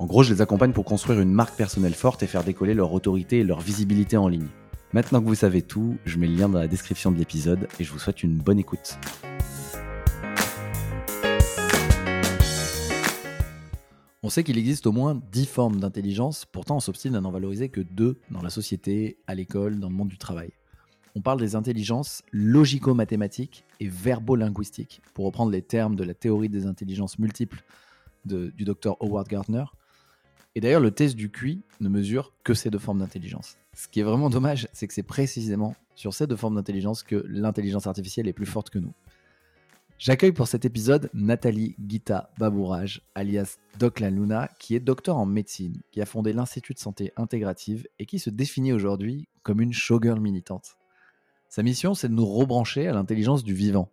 [0.00, 2.92] En gros, je les accompagne pour construire une marque personnelle forte et faire décoller leur
[2.92, 4.46] autorité et leur visibilité en ligne.
[4.92, 7.84] Maintenant que vous savez tout, je mets le lien dans la description de l'épisode et
[7.84, 8.96] je vous souhaite une bonne écoute.
[14.22, 17.68] On sait qu'il existe au moins 10 formes d'intelligence, pourtant on s'obstine à n'en valoriser
[17.68, 20.52] que deux dans la société, à l'école, dans le monde du travail.
[21.16, 26.66] On parle des intelligences logico-mathématiques et verbo-linguistiques, pour reprendre les termes de la théorie des
[26.66, 27.64] intelligences multiples
[28.24, 29.64] du docteur Howard Gardner,
[30.58, 33.56] et d'ailleurs, le test du QI ne mesure que ces deux formes d'intelligence.
[33.74, 37.24] Ce qui est vraiment dommage, c'est que c'est précisément sur ces deux formes d'intelligence que
[37.28, 38.92] l'intelligence artificielle est plus forte que nous.
[39.98, 45.26] J'accueille pour cet épisode Nathalie Gita Babourage, alias Doc La Luna, qui est docteur en
[45.26, 49.72] médecine, qui a fondé l'Institut de santé intégrative et qui se définit aujourd'hui comme une
[49.72, 50.76] showgirl militante.
[51.48, 53.92] Sa mission, c'est de nous rebrancher à l'intelligence du vivant.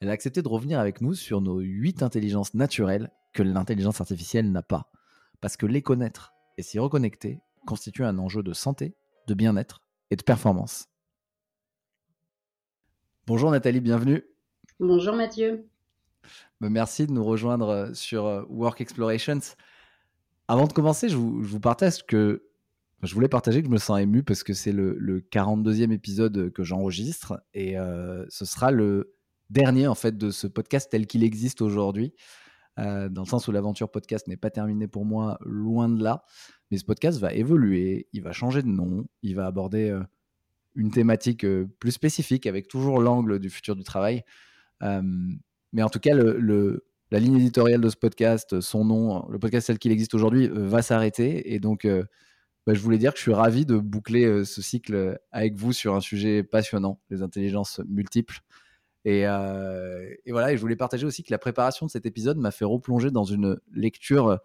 [0.00, 4.50] Elle a accepté de revenir avec nous sur nos huit intelligences naturelles que l'intelligence artificielle
[4.50, 4.90] n'a pas
[5.40, 8.94] parce que les connaître et s'y reconnecter constitue un enjeu de santé,
[9.26, 10.86] de bien-être et de performance.
[13.26, 14.24] Bonjour Nathalie, bienvenue.
[14.78, 15.68] Bonjour Mathieu.
[16.60, 19.40] Merci de nous rejoindre euh, sur euh, Work Explorations.
[20.48, 22.44] Avant de commencer, je vous, partage que
[23.02, 26.64] je voulais partager que je me sens ému parce que c'est le, 42e épisode que
[26.64, 29.14] j'enregistre et euh, ce sera le
[29.48, 32.14] dernier en fait de ce podcast tel qu'il existe aujourd'hui.
[32.80, 36.24] Euh, dans le sens où l'aventure podcast n'est pas terminée pour moi, loin de là.
[36.70, 40.02] Mais ce podcast va évoluer, il va changer de nom, il va aborder euh,
[40.74, 44.22] une thématique euh, plus spécifique avec toujours l'angle du futur du travail.
[44.80, 49.78] mais en tout cas, la ligne éditoriale de ce podcast, son nom, le podcast tel
[49.78, 51.52] qu'il existe aujourd'hui, va s'arrêter.
[51.52, 51.86] Et donc,
[52.66, 55.94] bah, je voulais dire que je suis ravi de boucler ce cycle avec vous sur
[55.94, 58.40] un sujet passionnant, les intelligences multiples.
[59.06, 62.50] Euh, et, voilà, et je voulais partager aussi que la préparation de cet épisode m'a
[62.50, 64.36] fait replonger dans une lecture euh,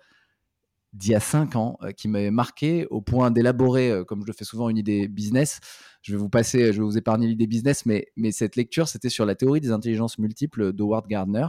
[0.93, 4.33] d'il y a cinq ans euh, qui m'avait marqué au point d'élaborer, comme je le
[4.33, 5.59] fais souvent, une idée business.
[6.01, 10.17] Je vais vous épargner l'idée business, mais, cette lecture, c'était sur la théorie des intelligences
[10.19, 11.47] multiples d'Howard Gardner,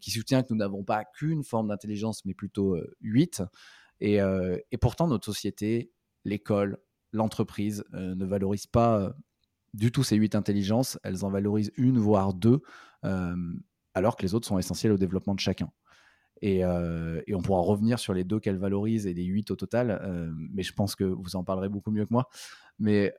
[0.00, 3.42] qui soutient que nous n'avons pas qu'une forme d'intelligence, mais plutôt huit.
[4.00, 4.18] Et,
[4.80, 5.92] pourtant, notre société,
[6.24, 6.78] l'école,
[7.12, 9.14] l'entreprise ne valorisent pas
[9.74, 12.62] du tout ces huit intelligences, elles en valorisent une, voire deux,
[13.04, 13.34] euh,
[13.94, 15.70] alors que les autres sont essentielles au développement de chacun.
[16.44, 20.00] Euh, et, on pourra revenir sur les deux qu'elles valorisent et les huit au total,
[20.02, 22.28] euh, mais je pense que vous en parlerez beaucoup mieux que moi.
[22.80, 23.14] Mais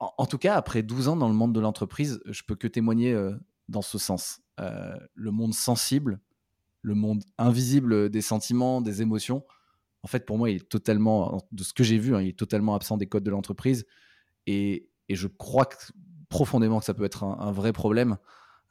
[0.00, 3.16] en, tout cas, après 12 ans dans le monde de l'entreprise, je peux que témoigner
[3.68, 4.40] dans ce sens.
[4.58, 6.20] le monde sensible,
[6.82, 9.44] le monde invisible des sentiments, des émotions,
[10.02, 12.38] en fait, pour moi, il est totalement, de ce que j'ai vu, hein, il est
[12.38, 13.86] totalement absent des codes de l'entreprise.
[14.46, 15.68] Et, et je crois
[16.30, 18.16] profondément que ça peut être un, vrai problème.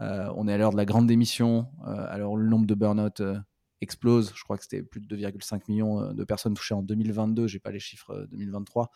[0.02, 1.68] Euh, on est à l'heure de la grande démission.
[1.86, 3.38] Euh, alors, le nombre de burn-out euh,
[3.82, 4.34] explose.
[4.36, 7.46] Je crois que c'était plus de 2,5 millions de personnes touchées en 2022.
[7.46, 8.90] Je n'ai pas les chiffres 2023.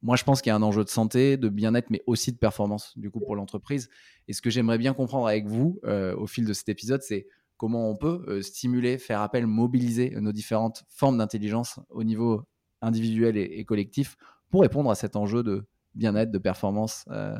[0.00, 2.38] moi, je pense qu'il y a un enjeu de santé, de bien-être, mais aussi de
[2.38, 3.90] performance, du coup, pour l'entreprise.
[4.26, 7.26] Et ce que j'aimerais bien comprendre avec vous au fil de cet épisode, c'est
[7.58, 12.44] comment on peut stimuler, faire appel, mobiliser nos différentes formes d'intelligence au niveau
[12.80, 14.16] individuel et collectif
[14.48, 17.36] pour répondre à cet enjeu de bien-être, de performance, euh,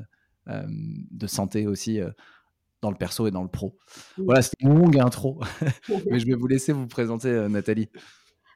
[0.48, 2.10] euh, de santé aussi euh,
[2.82, 3.76] dans le perso et dans le pro.
[4.18, 5.40] Voilà, c'était une longue intro,
[6.10, 7.88] mais je vais vous laisser vous présenter, Nathalie.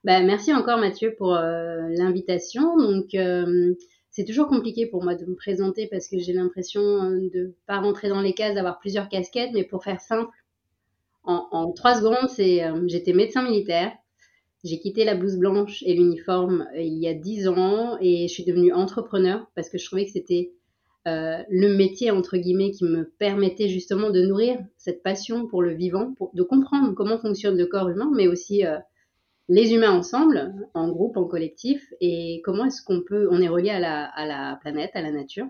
[0.05, 2.77] Bah, merci encore Mathieu pour l'invitation.
[2.77, 3.17] Donc
[4.11, 7.81] c'est toujours compliqué pour moi de me présenter parce que j'ai l'impression de ne pas
[7.81, 10.31] rentrer dans les cases, d'avoir plusieurs casquettes, mais pour faire simple,
[11.25, 13.93] en, en trois secondes, c'est j'étais médecin militaire,
[14.64, 18.32] j'ai quitté la blouse blanche et l'uniforme euh, il y a dix ans et je
[18.32, 20.52] suis devenue entrepreneur parce que je trouvais que c'était
[21.06, 25.75] euh, le métier entre guillemets qui me permettait justement de nourrir cette passion pour le
[25.75, 28.78] vivant, pour, de comprendre comment fonctionne le corps humain, mais aussi euh,
[29.49, 33.70] les humains ensemble, en groupe, en collectif, et comment est-ce qu'on peut, on est relié
[33.70, 35.46] à la, à la planète, à la nature.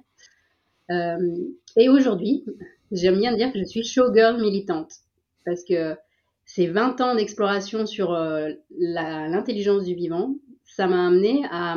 [0.91, 2.45] et aujourd'hui,
[2.93, 4.93] j'aime bien dire que je suis showgirl militante
[5.45, 5.97] parce que
[6.49, 10.35] ces 20 ans d'exploration sur euh, l'intelligence du vivant,
[10.65, 11.77] ça m'a amené à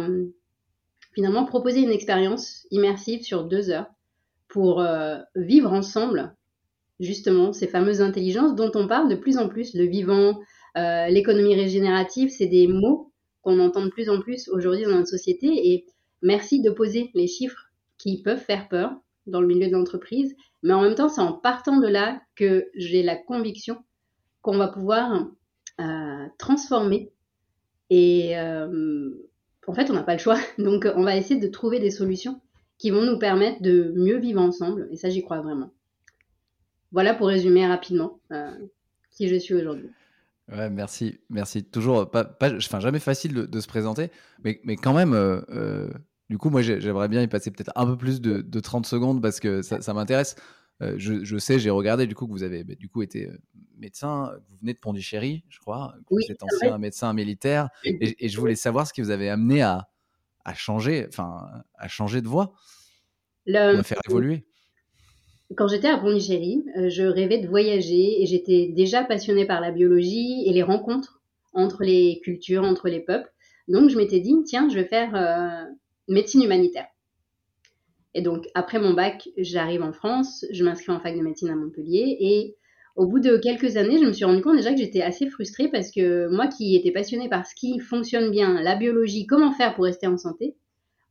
[1.13, 3.91] finalement proposer une expérience immersive sur deux heures
[4.47, 6.33] pour euh, vivre ensemble
[7.01, 10.39] justement ces fameuses intelligences dont on parle de plus en plus, le vivant,
[10.75, 15.47] l'économie régénérative, c'est des mots qu'on entend de plus en plus aujourd'hui dans notre société.
[15.47, 15.85] Et
[16.21, 18.93] merci de poser les chiffres qui peuvent faire peur
[19.25, 20.33] dans le milieu de l'entreprise.
[20.63, 23.77] Mais en même temps, c'est en partant de là que j'ai la conviction
[24.41, 25.27] qu'on va pouvoir
[25.79, 27.11] euh, transformer.
[27.89, 29.09] Et euh,
[29.67, 30.39] en fait, on n'a pas le choix.
[30.57, 32.41] Donc, on va essayer de trouver des solutions
[32.77, 34.87] qui vont nous permettre de mieux vivre ensemble.
[34.91, 35.71] Et ça, j'y crois vraiment.
[36.91, 38.51] Voilà pour résumer rapidement euh,
[39.11, 39.89] qui je suis aujourd'hui.
[40.49, 41.63] Merci, merci.
[41.63, 44.11] Toujours pas, pas jamais facile de, se présenter,
[44.43, 45.15] mais, mais quand même,
[46.29, 49.39] du coup, moi, j'aimerais bien y passer peut-être un peu plus de, 30 secondes parce
[49.39, 50.35] que ça, m'intéresse.
[50.81, 53.29] Je, sais, j'ai regardé du coup que vous avez bah, du coup été
[53.81, 58.55] médecin, vous venez de Pondichéry, je crois, vous êtes ancien médecin militaire, et, je voulais
[58.55, 59.87] savoir ce qui vous avait amené à,
[60.55, 62.53] changer, enfin, à changer de voie,
[63.53, 64.45] à faire évoluer.
[65.57, 69.71] Quand j'étais à Pondichéry, euh, je rêvais de voyager et j'étais déjà passionnée par la
[69.71, 73.29] biologie et les rencontres entre les cultures, entre les peuples.
[73.67, 75.67] Donc je m'étais dit, tiens, je vais faire
[76.07, 76.87] médecine humanitaire.
[78.13, 81.55] Et donc, après mon bac, j'arrive en France, je m'inscris en fac de médecine à
[81.55, 82.55] Montpellier et
[82.95, 85.69] au bout de quelques années, je me suis rendu compte déjà que j'étais assez frustrée
[85.69, 89.75] parce que moi qui étais passionnée par ce qui fonctionne bien, la biologie, comment faire
[89.75, 90.55] pour rester en santé,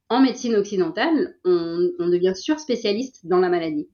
[0.08, 3.88] en médecine occidentale, on, devient sur-spécialiste dans la maladie.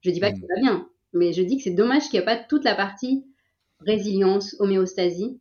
[0.00, 0.40] Je dis pas que mmh.
[0.40, 2.74] c'est pas bien, mais je dis que c'est dommage qu'il n'y a pas toute la
[2.74, 3.24] partie
[3.80, 5.38] résilience, homéostasie,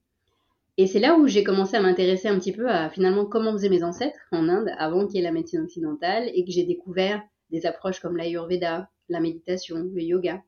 [0.77, 3.69] et c'est là où j'ai commencé à m'intéresser un petit peu à finalement comment faisaient
[3.69, 7.21] mes ancêtres en Inde avant qu'il y ait la médecine occidentale et que j'ai découvert
[7.49, 10.41] des approches comme l'ayurveda, la méditation, le yoga,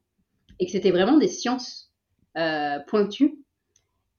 [0.63, 1.91] et que c'était vraiment des sciences
[2.37, 3.37] euh, pointues.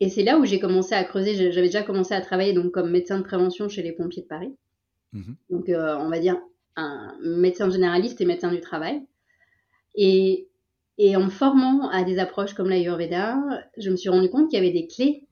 [0.01, 1.35] Et c'est là où j'ai commencé à creuser.
[1.51, 4.55] J'avais déjà commencé à travailler donc comme médecin de prévention chez les pompiers de Paris.
[5.13, 5.37] Mhm.
[5.49, 6.39] Donc euh, on va dire
[6.77, 9.07] un médecin généraliste et médecin du travail.
[9.95, 10.49] Et,
[10.99, 13.39] et en me formant à des approches comme l'ayurveda,
[13.79, 15.27] je me suis rendu compte qu'il y avait des clés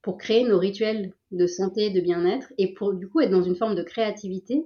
[0.00, 3.56] pour créer nos rituels de santé de bien-être et pour du coup être dans une
[3.56, 4.64] forme de créativité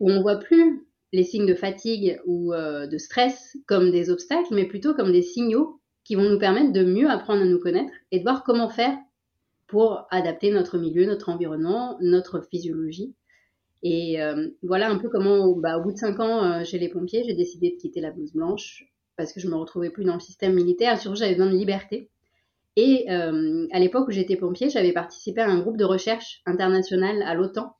[0.00, 4.54] où on voit plus les signes de fatigue ou euh, de stress comme des obstacles,
[4.54, 7.92] mais plutôt comme des signaux qui vont nous permettre de mieux apprendre à nous connaître
[8.10, 8.96] et de voir comment faire
[9.66, 13.14] pour adapter notre milieu, notre environnement, notre physiologie.
[13.82, 16.88] Et euh, voilà un peu comment, bah, au bout de cinq ans euh, chez les
[16.88, 18.84] pompiers, j'ai décidé de quitter la blouse blanche
[19.16, 21.00] parce que je me retrouvais plus dans le système militaire.
[21.00, 22.10] Surtout, j'avais besoin de liberté.
[22.78, 27.32] Et à l'époque où j'étais pompier, j'avais participé à un groupe de recherche international à
[27.32, 27.74] l'OTAN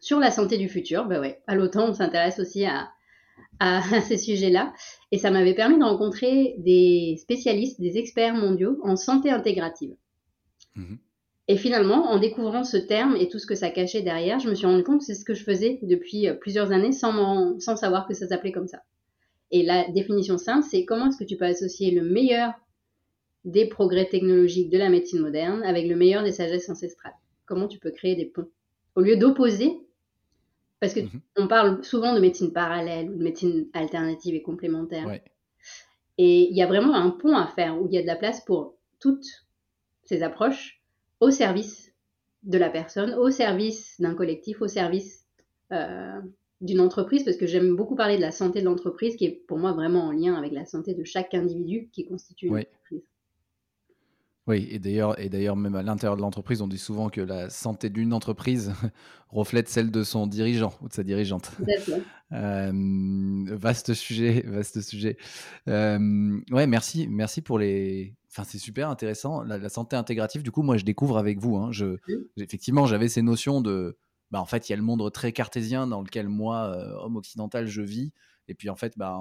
[0.00, 1.06] sur la santé du futur.
[1.06, 2.64] Ben ouais, à l'OTAN, on s'intéresse aussi
[3.60, 4.72] à, ces sujets-là.
[5.12, 9.94] Et ça m'avait permis de rencontrer des spécialistes, des experts mondiaux en santé intégrative.
[10.76, 10.98] Mhm.
[11.48, 14.54] Et finalement, en découvrant ce terme et tout ce que ça cachait derrière, je me
[14.54, 17.76] suis rendu compte que c'est ce que je faisais depuis euh, plusieurs années sans, sans
[17.76, 18.82] savoir que ça s'appelait comme ça.
[19.50, 22.52] Et la définition simple, c'est comment est-ce que tu peux associer le meilleur
[23.44, 27.14] des progrès technologiques de la médecine moderne avec le meilleur des sagesses ancestrales?
[27.46, 28.48] Comment tu peux créer des ponts?
[28.94, 29.72] Au lieu d'opposer,
[30.80, 31.20] parce que mhm.
[31.36, 35.20] on parle souvent de médecine parallèle ou de médecine alternative et complémentaire.
[36.18, 38.16] Et il y a vraiment un pont à faire où il y a de la
[38.16, 39.46] place pour toutes
[40.04, 40.82] ces approches
[41.20, 41.94] au service
[42.42, 45.26] de la personne, au service d'un collectif, au service
[45.72, 46.20] euh,
[46.60, 49.58] d'une entreprise, parce que j'aime beaucoup parler de la santé de l'entreprise, qui est pour
[49.58, 53.02] moi vraiment en lien avec la santé de chaque individu qui constitue une entreprise.
[54.46, 57.50] Oui, et d'ailleurs, et d'ailleurs même à l'intérieur de l'entreprise, on dit souvent que la
[57.50, 58.72] santé d'une entreprise
[59.28, 61.52] reflète celle de son dirigeant ou de sa dirigeante.
[62.32, 65.18] euh, vaste sujet, vaste sujet.
[65.68, 68.16] Euh, ouais, merci, merci pour les.
[68.30, 69.42] Enfin, c'est super intéressant.
[69.42, 71.56] La, santé intégrative, du coup, moi, je découvre avec vous.
[71.56, 71.70] Hein.
[71.72, 71.96] Je,
[72.36, 73.98] effectivement, j'avais ces notions de.
[74.30, 77.16] Bah, en fait, il y a le monde très cartésien dans lequel moi, euh, homme
[77.16, 78.12] occidental, je vis.
[78.50, 79.16] Et puis en fait, bah,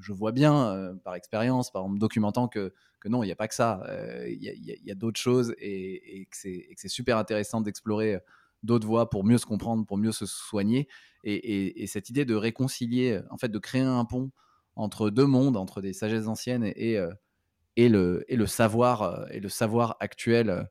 [0.00, 3.32] je vois bien euh, par expérience, par en me documentant que, que non, il n'y
[3.32, 3.82] a pas que ça.
[3.88, 8.20] Euh, il y a, d'autres choses et, que c'est super intéressant d'explorer euh,
[8.62, 10.86] d'autres voies pour mieux se comprendre, pour mieux se soigner.
[11.24, 14.30] Et, cette idée de réconcilier, en fait, de créer un pont
[14.76, 16.96] entre deux mondes, entre des sagesses anciennes et,
[17.76, 20.68] et, le, et le savoir et le savoir actuel.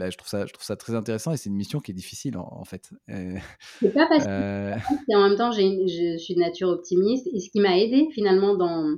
[0.00, 1.94] Bah, je, trouve ça, je trouve ça très intéressant et c'est une mission qui est
[1.94, 2.88] difficile en, fait.
[3.06, 4.30] C'est pas facile.
[4.30, 4.74] Euh...
[5.10, 8.54] Et en même temps, je suis de nature optimiste et ce qui m'a aidé finalement
[8.54, 8.96] dans,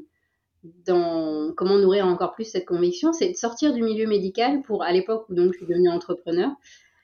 [0.86, 4.92] dans comment nourrir encore plus cette conviction, c'est de sortir du milieu médical pour, à
[4.92, 6.52] l'époque où donc je suis devenue entrepreneur,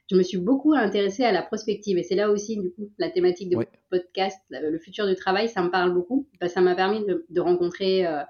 [0.09, 3.11] je me suis beaucoup intéressée à la prospective et c'est là aussi du coup la
[3.11, 6.29] thématique de votre podcast, le futur du travail, ça me parle beaucoup.
[6.47, 8.23] ça m'a permis de, rencontrer euh,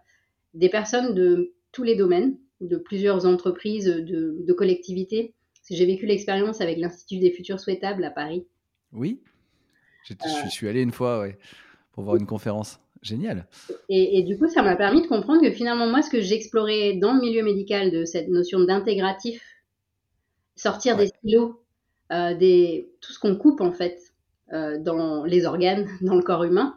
[0.55, 5.35] des personnes de tous les domaines, de plusieurs entreprises, de, de collectivités
[5.71, 8.47] j'ai vécu l'expérience avec l'Institut des futurs souhaitables à Paris.
[8.93, 9.21] Oui,
[10.05, 11.27] je, suis allé une fois
[11.93, 12.81] pour voir une conférence.
[13.03, 13.47] génial.
[13.89, 17.15] Et, du coup, ça m'a permis de comprendre que finalement, moi, ce que j'explorais dans
[17.15, 19.43] le milieu médical de cette notion d'intégratif,
[20.57, 21.63] sortir des stylos,
[22.13, 24.01] euh, des, tout ce qu'on coupe en fait
[24.53, 26.77] euh, dans les organes, dans le corps humain,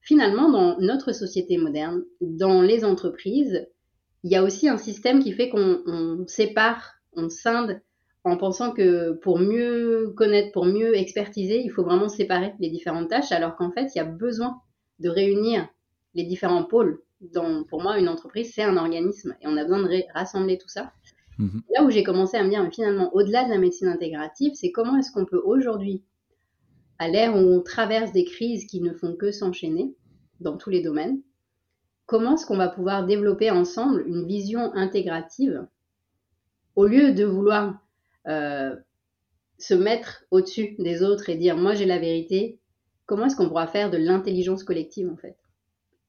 [0.00, 3.68] finalement, dans notre société moderne, dans les entreprises,
[4.22, 7.80] il y a aussi un système qui fait qu'on sépare, on scinde
[8.24, 13.08] en pensant que pour mieux connaître, pour mieux expertiser, il faut vraiment séparer les différentes
[13.08, 14.60] tâches, alors qu'en fait, il y a besoin
[14.98, 15.68] de réunir
[16.14, 17.00] les différents pôles.
[17.20, 20.68] Dans, pour moi, une entreprise, c'est un organisme et on a besoin de rassembler tout
[20.68, 20.92] ça.
[21.38, 21.62] Mhm.
[21.74, 24.72] Là où j'ai commencé à me dire, mais finalement, au-delà de la médecine intégrative, c'est
[24.72, 26.02] comment est-ce qu'on peut aujourd'hui,
[26.98, 29.94] à l'ère où on traverse des crises qui ne font que s'enchaîner
[30.40, 31.20] dans tous les domaines,
[32.04, 35.66] comment est-ce qu'on va pouvoir développer ensemble une vision intégrative
[36.76, 37.80] au lieu de vouloir
[38.30, 38.76] euh,
[39.58, 42.58] se mettre au-dessus des autres et dire moi j'ai la vérité,
[43.06, 45.36] comment est-ce qu'on pourra faire de l'intelligence collective en fait?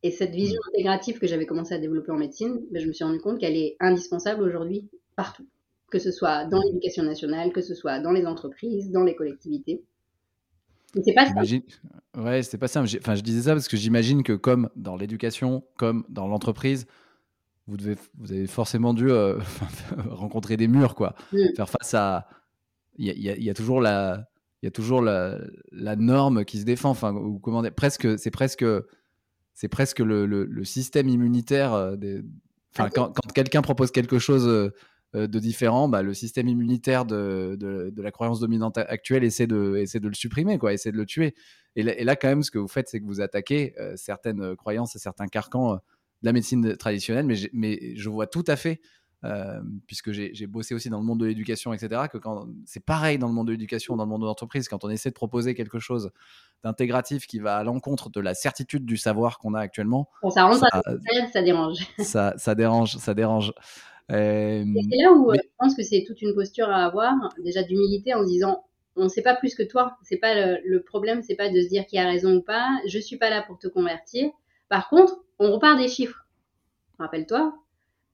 [0.04, 0.70] Et cette vision mm.
[0.70, 3.58] intégrative que j'avais commencé à développer en médecine, ben, je me suis rendu compte qu'elle
[3.58, 5.48] est indispensable aujourd'hui partout,
[5.92, 9.84] que ce soit dans l'éducation nationale, que ce soit dans les entreprises, dans les collectivités.
[11.04, 11.64] C'est pas simple.
[12.18, 12.90] Ouais, c'est pas simple.
[13.00, 16.86] Enfin, je disais ça parce que j'imagine que comme dans l'éducation, comme dans l'entreprise,
[17.72, 19.40] vous, devez, vous avez forcément dû euh,
[20.10, 21.16] rencontrer des murs, quoi.
[21.56, 22.28] Faire face à.
[22.98, 24.28] Il y, y a, toujours la.
[24.62, 25.38] Il y a toujours la,
[25.72, 26.90] la, norme qui se défend.
[26.90, 28.66] Enfin, ou comment presque, c'est presque,
[29.54, 31.74] c'est presque le, le, système immunitaire.
[31.74, 32.22] Euh, des,
[32.76, 34.72] enfin, quand, quand quelqu'un propose quelque chose euh,
[35.14, 39.78] de différent, bah, le système immunitaire de, de, de, la croyance dominante actuelle essaie de,
[39.78, 41.36] essaie de le supprimer, quoi, essaie de le tuer.
[41.78, 44.58] Et là, et là quand même, ce que vous faites, c'est que vous attaquez certaines
[44.58, 45.80] croyances et certains carcans
[46.22, 48.82] de la médecine traditionnelle, mais, mais je vois tout à fait,
[49.24, 53.20] euh, puisque j'ai bossé aussi dans le monde de l'éducation, etc., que quand c'est pareil
[53.20, 55.54] dans le monde de l'éducation, dans le monde de l'entreprise, quand on essaie de proposer
[55.54, 56.12] quelque chose
[56.64, 60.66] d'intégratif qui va à l'encontre de la certitude du savoir qu'on a actuellement, ça, rentre
[60.72, 60.82] ça,
[61.32, 61.78] ça dérange.
[62.00, 63.54] Ça, ça dérange, ça dérange.
[64.12, 67.14] Euh, c'est là où euh, je pense que c'est toute une posture à avoir,
[67.44, 69.98] déjà d'humilité en disant on ne sait pas plus que toi.
[70.04, 72.68] C'est pas le, le problème, c'est pas de se dire qui a raison ou pas.
[72.88, 74.30] Je suis pas là pour te convertir.
[74.72, 76.26] Par contre, on repart des chiffres.
[76.98, 77.54] Rappelle-toi,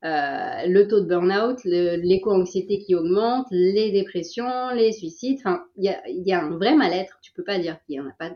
[0.06, 5.38] euh, le taux de burn-out, l'éco-anxiété qui augmente, les dépressions, les suicides.
[5.38, 5.84] Enfin, il
[6.26, 7.20] y a, un vrai mal-être.
[7.22, 8.32] Tu peux pas dire qu'il y en a pas.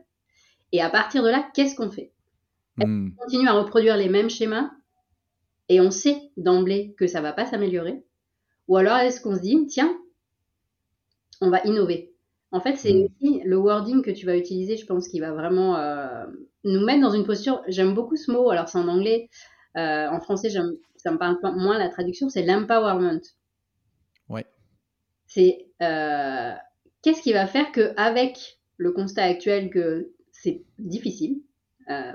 [0.71, 2.11] Et à partir de là, qu'est-ce qu'on fait?
[2.79, 3.15] On hmm.
[3.15, 4.69] continue à reproduire les mêmes schémas?
[5.67, 8.03] Et on sait d'emblée que ça va pas s'améliorer?
[8.67, 9.97] Ou alors est-ce qu'on se dit, tiens,
[11.41, 12.10] on va innover?
[12.51, 13.05] En fait, c'est hmm.
[13.05, 16.25] aussi le wording que tu vas utiliser, je pense, qui va vraiment euh,
[16.63, 17.63] nous mettre dans une posture.
[17.67, 18.49] J'aime beaucoup ce mot.
[18.49, 19.29] Alors c'est en anglais.
[19.77, 22.27] Euh, en français, ça me parle moins la traduction.
[22.27, 23.21] C'est l'empowerment.
[24.27, 24.45] Ouais.
[25.27, 26.51] C'est euh,
[27.01, 31.41] qu'est-ce qui va faire que avec le constat actuel que c'est difficile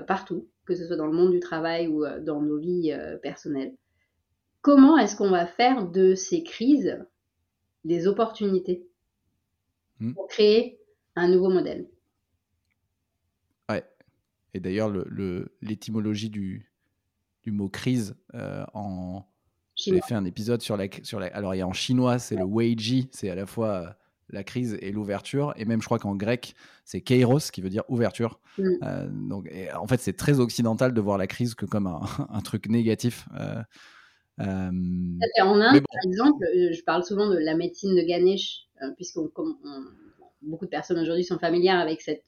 [0.07, 2.91] partout, que ce soit dans le monde du travail ou dans nos vies
[3.21, 3.75] personnelles,
[4.61, 6.97] comment est-ce qu'on va faire de ces crises
[7.85, 8.86] des opportunités?
[9.99, 10.13] Hmm.
[10.13, 10.79] pour créer
[11.15, 11.87] un nouveau modèle
[14.57, 14.91] et d'ailleurs,
[15.61, 16.71] l'étymologie du,
[17.43, 19.23] du, mot crise euh, en.
[19.75, 21.27] J'ai fait un épisode sur la, sur la.
[21.27, 23.87] Alors, il y a en chinois, c'est le weiji, c'est à la fois euh,
[24.29, 25.53] la crise et l'ouverture.
[25.57, 28.39] Et même, je crois qu'en grec, c'est kairos, qui veut dire ouverture.
[28.57, 28.63] Mm.
[28.81, 32.01] Euh, donc, en fait, c'est très occidental de voir la crise que comme un,
[32.31, 33.27] un truc négatif.
[34.39, 39.19] En Inde, par exemple, je parle souvent de la médecine de Ganesh, puisque
[40.41, 42.23] beaucoup de personnes aujourd'hui sont familières avec cette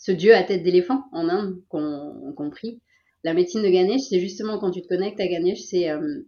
[0.00, 2.80] ce dieu à tête d'éléphant en Inde qu'on compris.
[3.22, 6.22] La médecine de Ganesh, c'est justement quand tu te connectes à Ganesh, c'est euh,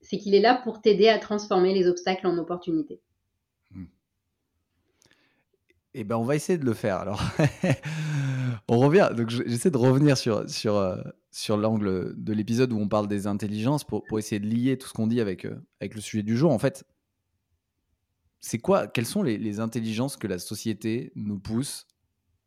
[0.00, 3.00] qu'il est là pour t'aider à transformer les obstacles en opportunités.
[5.94, 6.96] Eh ben, on va essayer de le faire.
[6.96, 7.22] Alors,
[8.68, 9.10] on revient.
[9.16, 13.28] Donc, j'essaie de revenir sur sur euh, sur l'angle de l'épisode où on parle des
[13.28, 16.24] intelligences pour, pour essayer de lier tout ce qu'on dit avec euh, avec le sujet
[16.24, 16.50] du jour.
[16.50, 16.84] En fait,
[18.40, 21.86] c'est quoi Quelles sont les, les, intelligences que la société nous pousse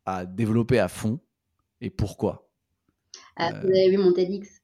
[0.04, 1.18] à développer à fond
[1.80, 2.50] et pourquoi?
[3.36, 4.57] Ah, Vous avez vu mon TEDx?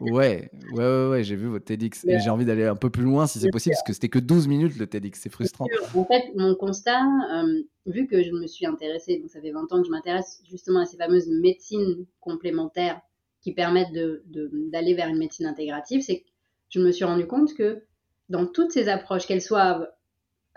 [0.00, 2.04] Ouais, ouais, ouais, ouais j'ai vu votre TEDx.
[2.04, 4.18] Et j'ai envie d'aller un peu plus loin si c'est possible, parce que c'était que
[4.18, 5.66] 12 minutes le TEDx, c'est frustrant.
[5.94, 7.02] En fait, mon constat,
[7.32, 10.40] euh, vu que je me suis intéressée, donc ça fait 20 ans que je m'intéresse
[10.48, 13.00] justement à ces fameuses médecines complémentaires
[13.40, 16.26] qui permettent d'aller de, vers une médecine intégrative, c'est que
[16.70, 17.82] je me suis rendu compte que
[18.28, 19.88] dans toutes ces approches, qu'elles soient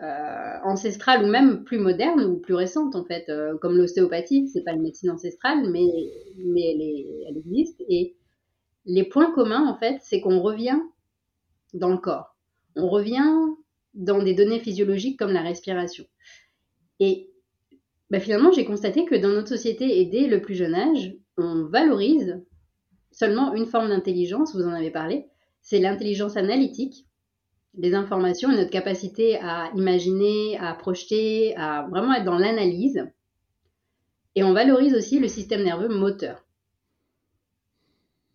[0.01, 4.63] euh, ancestrale ou même plus moderne ou plus récente en fait, euh, comme l'ostéopathie, c'est
[4.63, 5.85] pas une médecine ancestrale, mais,
[6.37, 7.81] mais elle, elle existe.
[7.89, 8.15] Et
[8.85, 10.79] les points communs en fait, c'est qu'on revient
[11.73, 12.37] dans le corps,
[12.75, 13.33] on revient
[13.93, 16.05] dans des données physiologiques comme la respiration.
[16.99, 17.29] Et
[18.09, 21.65] bah, finalement, j'ai constaté que dans notre société et dès le plus jeune âge, on
[21.65, 22.41] valorise
[23.11, 25.27] seulement une forme d'intelligence, vous en avez parlé,
[25.61, 27.05] c'est l'intelligence analytique
[27.75, 33.05] des informations et notre capacité à imaginer, à projeter, à vraiment être dans l'analyse.
[34.35, 36.43] Et on valorise aussi le système nerveux moteur.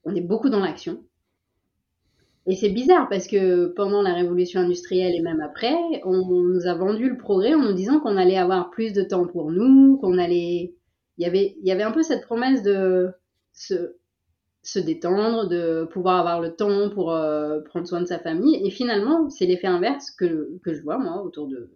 [0.04, 1.02] On est beaucoup dans l'action.
[2.46, 6.74] Et c'est bizarre parce que pendant la révolution industrielle et même après, on nous a
[6.74, 10.18] vendu le progrès en nous disant qu'on allait avoir plus de temps pour nous, qu'on
[10.18, 10.74] allait.
[11.16, 13.10] Il y avait, il y avait un peu cette promesse de
[13.52, 18.66] se, détendre, de pouvoir avoir le temps pour euh, prendre soin de sa famille.
[18.66, 21.70] Et finalement, c'est l'effet inverse que, que je vois, moi, autour de,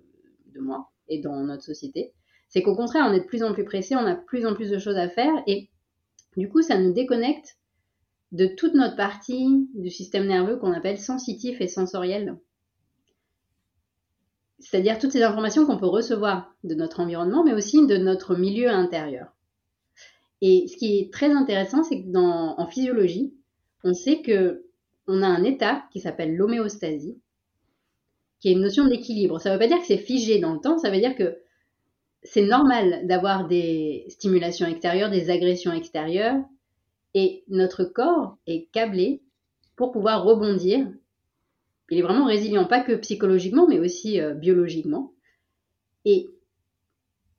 [0.54, 2.12] de moi et dans notre société.
[2.48, 4.70] C'est qu'au contraire, on est de plus en plus pressé, on a plus en plus
[4.70, 5.70] de choses à faire et
[6.36, 7.57] du coup, ça nous déconnecte
[8.32, 12.38] de toute notre partie du système nerveux qu'on appelle sensitif et sensoriel.
[14.58, 18.68] C'est-à-dire toutes ces informations qu'on peut recevoir de notre environnement, mais aussi de notre milieu
[18.68, 19.32] intérieur.
[20.40, 23.34] Et ce qui est très intéressant, c'est que dans, en physiologie,
[23.84, 24.64] on sait que
[25.06, 27.18] on a un état qui s'appelle l'homéostasie,
[28.40, 29.40] qui est une notion d'équilibre.
[29.40, 31.38] Ça ne veut pas dire que c'est figé dans le temps, ça veut dire que
[32.22, 36.36] c'est normal d'avoir des stimulations extérieures, des agressions extérieures,
[37.18, 39.22] et notre corps est câblé
[39.74, 40.86] pour pouvoir rebondir.
[41.90, 45.12] Il est vraiment résilient, pas que psychologiquement, mais aussi euh, biologiquement.
[46.04, 46.30] Et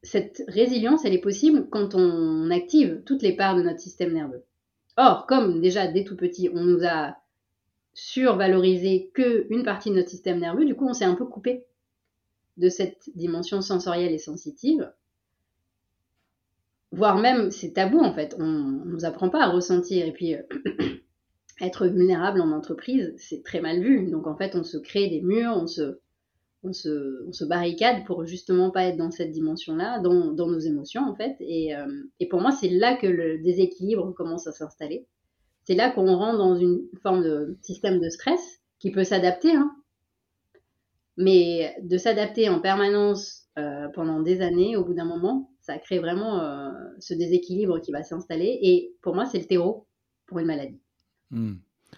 [0.03, 4.43] cette résilience, elle est possible quand on active toutes les parts de notre système nerveux.
[4.97, 7.15] Or, comme déjà dès tout petit, on nous a
[7.93, 11.63] survalorisé qu'une partie de notre système nerveux, du coup, on s'est un peu coupé
[12.57, 14.91] de cette dimension sensorielle et sensitive
[16.91, 18.35] voire même c'est tabou en fait.
[18.39, 20.41] On, ne nous apprend pas à ressentir et puis euh,
[21.61, 24.09] être vulnérable en entreprise, c'est très mal vu.
[24.09, 25.99] Donc en fait, on se crée des murs, on se,
[26.63, 30.59] on se, on se barricade pour justement pas être dans cette dimension-là, dans, dans, nos
[30.59, 31.35] émotions en fait.
[31.39, 31.85] Et, euh,
[32.19, 35.07] et pour moi, c'est là que le déséquilibre commence à s'installer.
[35.65, 39.71] C'est là qu'on rentre dans une forme de système de stress qui peut s'adapter, hein.
[41.17, 45.99] mais de s'adapter en permanence euh, pendant des années, au bout d'un moment, ça crée
[45.99, 48.57] vraiment euh, ce déséquilibre qui va s'installer.
[48.63, 49.87] Et pour moi, c'est le terreau
[50.25, 50.81] pour une maladie.
[51.29, 51.57] Hmm.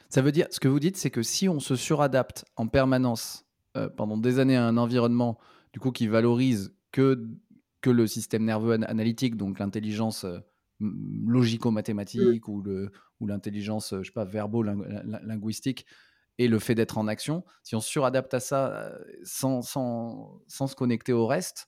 [0.10, 3.46] Ça veut dire, ce que vous dites, c'est que si on se suradapte en permanence
[3.78, 5.40] euh, pendant des années à un environnement,
[5.72, 7.26] du coup, qui valorise que,
[7.80, 10.40] que le système nerveux analytique, donc l'intelligence euh,
[10.80, 15.86] logico-mathématique ou, le, ou l'intelligence, je sais pas, verbo-linguistique,
[16.38, 18.92] et le fait d'être en action, si on suradapte à ça
[19.24, 21.68] sans, sans, sans se connecter au reste,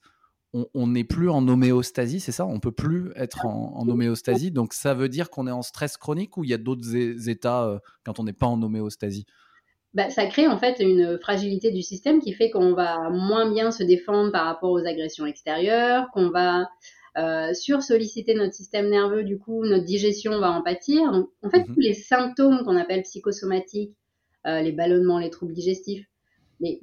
[0.54, 2.46] on n'est plus en homéostasie, c'est ça?
[2.46, 4.52] On peut plus être en, homéostasie.
[4.52, 6.96] Donc ça veut dire qu'on est en stress chronique ou il y a d'autres
[7.28, 9.26] états euh, quand on n'est pas en homéostasie?
[9.96, 13.72] Bah, ça crée en fait une fragilité du système qui fait qu'on va moins bien
[13.72, 16.70] se défendre par rapport aux agressions extérieures, qu'on va
[17.18, 21.12] euh, sur-solliciter notre système nerveux, du coup notre digestion va en pâtir.
[21.12, 23.96] Donc en fait mmh tous les symptômes qu'on appelle psychosomatiques,
[24.46, 26.06] euh, les ballonnements, les troubles digestifs,
[26.60, 26.80] les,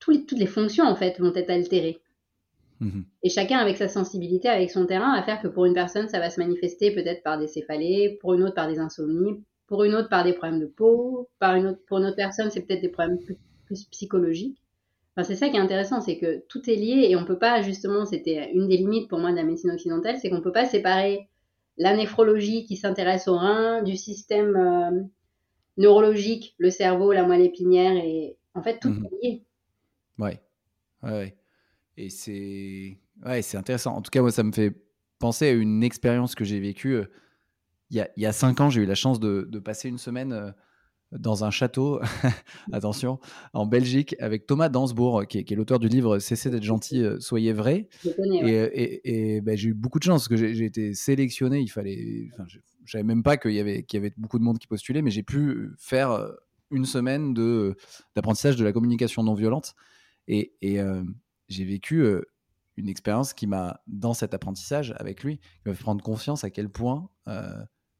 [0.00, 2.01] toutes les fonctions en fait vont être altérées.
[2.82, 3.04] Mhm.
[3.22, 6.18] Et chacun avec sa sensibilité, avec son terrain, à faire que pour une personne, ça
[6.18, 9.94] va se manifester peut-être par des céphalées, pour une autre par des insomnies, pour une
[9.94, 12.82] autre par des problèmes de peau, par une autre, pour une autre personne, c'est peut-être
[12.82, 13.38] des problèmes plus,
[13.90, 14.58] psychologiques.
[15.14, 17.62] Enfin, c'est ça qui est intéressant, c'est que tout est lié et on peut pas,
[17.62, 20.66] justement, c'était une des limites pour moi de la médecine occidentale, c'est qu'on peut pas
[20.66, 21.28] séparer
[21.78, 25.02] la néphrologie qui s'intéresse au rein du système euh,
[25.78, 29.06] neurologique, le cerveau, la moelle épinière et en fait tout mhm.
[29.06, 29.42] est lié.
[30.18, 30.40] Ouais.
[31.02, 31.10] ouais.
[31.10, 31.36] ouais.
[31.96, 33.94] Et c'est ouais, c'est intéressant.
[33.96, 34.74] En tout cas, moi, ça me fait
[35.18, 36.94] penser à une expérience que j'ai vécue.
[36.94, 37.04] Euh,
[37.90, 39.90] il y, a, il y a cinq ans, j'ai eu la chance de, de, passer
[39.90, 40.50] une semaine euh,
[41.12, 42.00] dans un château,
[42.72, 43.20] attention,
[43.52, 47.52] en Belgique, avec Thomas Dansbourg, qui est, l'auteur du livre Cessez d'être gentil, euh, soyez
[47.52, 47.88] vrai.
[48.04, 51.60] Et, et, et ben, j'ai eu beaucoup de chance parce que j'ai été sélectionné.
[51.60, 54.38] Il fallait, enfin, je, je savais même pas qu'il y avait qu'il y avait beaucoup
[54.38, 56.32] de monde qui postulait, mais j'ai pu faire
[56.70, 57.76] une semaine de
[58.16, 59.74] d'apprentissage de la communication non violente.
[60.28, 60.80] Et, et,
[61.52, 62.04] j'ai vécu
[62.76, 66.50] une expérience qui m'a, dans cet apprentissage avec lui, qui m'a fait prendre confiance à
[66.50, 67.10] quel point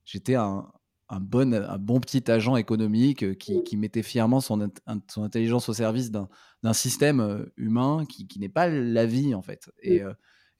[0.04, 0.72] j'étais un,
[1.20, 4.70] bon, un bon petit agent économique qui, mettait fièrement son,
[5.08, 9.70] son, intelligence au service d'un système humain qui, n'est pas la vie, en fait.
[9.82, 10.02] Et,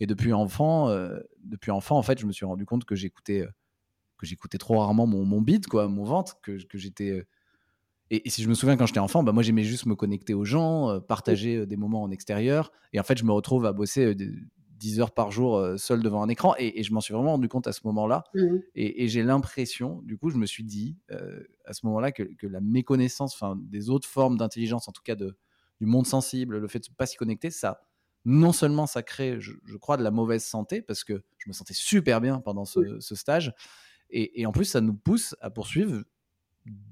[0.01, 0.89] et depuis enfant,
[1.43, 3.47] depuis enfant, en fait, je me suis rendu compte que j'écoutais
[4.23, 7.27] que j'écoutais trop rarement mon, mon bide, quoi, mon ventre, que, que j'étais
[8.13, 10.45] et, si je me souviens quand j'étais enfant, bah moi j'aimais juste me connecter aux
[10.45, 12.71] gens, euh, partager euh, des moments en extérieur.
[12.93, 16.23] Et en fait, je me retrouve à bosser 10 euh, heures par jour seul devant
[16.23, 16.55] un écran.
[16.59, 18.25] Et, je m'en suis vraiment rendu compte à ce moment-là.
[18.35, 20.99] Mmh et, j'ai l'impression, du coup, je me suis dit
[21.65, 25.39] à ce moment-là que, la méconnaissance des autres formes d'intelligence, en tout cas de,
[25.81, 27.81] du monde sensible, le fait de ne pas s'y connecter, ça,
[28.27, 31.75] non seulement ça crée, je, crois, de la mauvaise santé, parce que je me sentais
[31.75, 33.55] super bien pendant ce, stage,
[34.11, 36.05] et, en plus, ça nous pousse à poursuivre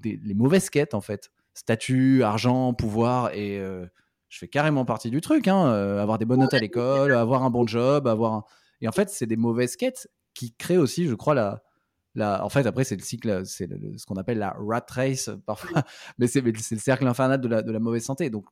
[0.03, 1.31] les mauvaises quêtes, en fait.
[1.53, 3.85] Statut, argent, pouvoir, et euh,
[4.29, 7.43] je fais carrément partie du truc, hein, euh, avoir des bonnes notes à l'école, avoir
[7.43, 8.45] un bon job, avoir
[8.79, 11.61] Et en fait, c'est des mauvaises quêtes qui créent aussi, je crois, la...
[12.15, 12.45] la...
[12.45, 15.83] En fait, après, c'est le cycle, c'est ce qu'on appelle la rat race, parfois,
[16.17, 18.29] mais c'est le cercle infernal de la, de la mauvaise santé.
[18.29, 18.45] Donc,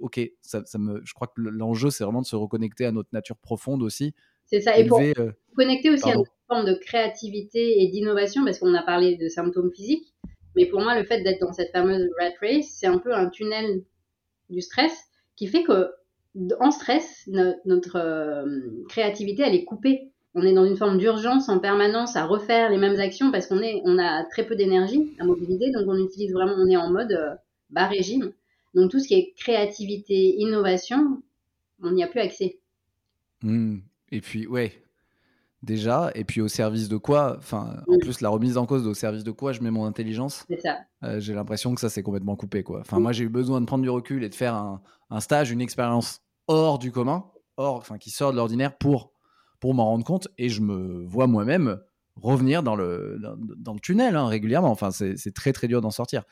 [0.00, 3.36] ok, ça, me, je crois que l'enjeu, c'est vraiment de se reconnecter à notre nature
[3.36, 4.14] profonde aussi.
[4.46, 8.58] C'est ça, et pour euh, connecter aussi à une forme de créativité et d'innovation, parce
[8.58, 10.12] qu'on a parlé de symptômes physiques,
[10.56, 13.28] mais pour moi, le fait d'être dans cette fameuse rat race, c'est un peu un
[13.28, 13.82] tunnel
[14.48, 14.92] du stress
[15.36, 15.90] qui fait que
[16.60, 17.28] en stress,
[17.64, 20.12] notre euh, créativité, elle est coupée.
[20.34, 23.60] On est dans une forme d'urgence en permanence à refaire les mêmes actions parce qu'on
[23.60, 27.12] on a très peu d'énergie à mobiliser, donc on utilise vraiment, on est en mode
[27.12, 27.34] euh,
[27.70, 28.32] bas régime.
[28.74, 31.20] Donc tout ce qui est créativité, innovation,
[31.82, 32.58] on n'y a plus accès.
[33.42, 33.78] Mmh.
[34.12, 34.72] Et puis, ouais,
[35.62, 38.94] déjà, et puis au service de quoi Enfin, en plus, la remise en cause au
[38.94, 40.78] service de quoi je mets mon intelligence C'est ça.
[41.02, 42.80] Euh, j'ai l'impression que ça, c'est complètement coupé, quoi.
[42.80, 45.60] Enfin, moi, j'ai eu besoin de prendre du recul et de faire un, stage, une
[45.60, 47.24] expérience hors du commun,
[47.56, 49.12] hors, enfin, qui sort de l'ordinaire pour,
[49.60, 51.78] pour m'en rendre compte, et je me vois moi-même
[52.16, 53.18] revenir dans le,
[53.56, 54.70] dans, le tunnel hein, régulièrement.
[54.70, 56.24] Enfin, c'est très, très dur d'en sortir.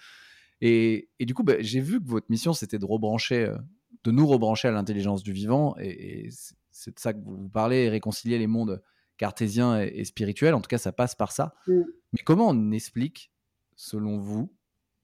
[0.60, 3.56] Et, du coup, bah, j'ai vu que votre mission, c'était de rebrancher, euh,
[4.04, 5.76] de nous rebrancher à l'intelligence du vivant.
[5.78, 6.30] Et,
[6.70, 8.80] c'est de ça que vous parlez, réconcilier les mondes
[9.18, 10.54] cartésiens et, spirituels.
[10.54, 11.54] En tout cas, ça passe par ça.
[11.66, 11.82] Mm.
[12.12, 13.30] Mais comment on explique,
[13.76, 14.50] selon vous,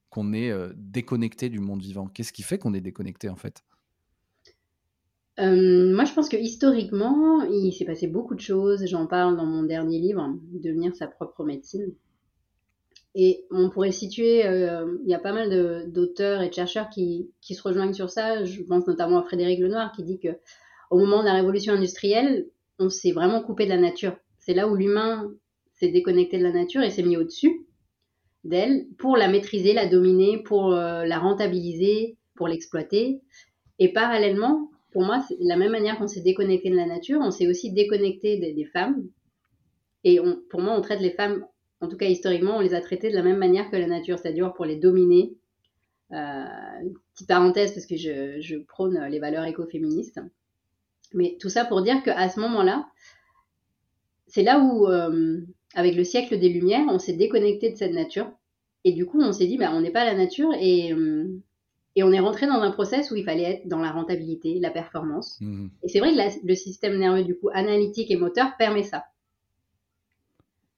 [0.09, 2.07] qu'on est euh, déconnecté du monde vivant?
[2.07, 3.63] Qu'est-ce qui fait qu'on est déconnecté, en fait?
[5.41, 8.87] Euh, moi, je pense que historiquement, il s'est passé beaucoup de choses.
[8.87, 11.93] J'en parle dans mon dernier livre, Devenir sa propre médecine.
[13.17, 17.31] Et on pourrait situer, euh, il y a pas mal d'auteurs et de chercheurs qui,
[17.41, 18.45] qui, se rejoignent sur ça.
[18.45, 20.37] Je pense notamment à Frédéric Lenoir qui dit que
[20.91, 22.47] au moment de la révolution industrielle,
[22.79, 24.17] on s'est vraiment coupé de la nature.
[24.39, 25.31] C'est là où l'humain
[25.75, 27.67] s'est déconnecté de la nature et s'est mis au-dessus
[28.45, 33.23] d'elle pour la maîtriser, la dominer, pour euh, la rentabiliser, pour l'exploiter.
[33.79, 37.31] Et parallèlement, pour moi, de la même manière qu'on s'est déconnecté de la nature, on
[37.31, 39.03] s'est aussi déconnecté des, femmes.
[40.05, 41.45] Et pour moi, on traite les femmes
[41.85, 44.19] en tout cas historiquement, on les a traités de la même manière que la nature,
[44.19, 45.35] c'est-à-dire pour les dominer.
[46.13, 46.45] Euh,
[47.13, 50.21] petite parenthèse parce que je, prône les valeurs écoféministes.
[51.13, 52.87] Mais tout ça pour dire qu'à ce moment-là,
[54.27, 55.41] c'est là où, euh,
[55.75, 58.31] avec le siècle des Lumières, on s'est déconnecté de cette nature.
[58.85, 61.29] Et du coup, on s'est dit, bah, on n'est pas la nature et, euh,
[61.97, 64.71] et on est rentré dans un process où il fallait être dans la rentabilité, la
[64.71, 65.39] performance.
[65.41, 65.69] Mmh.
[65.83, 69.05] Et c'est vrai que le système nerveux, du coup, analytique et moteur permet ça.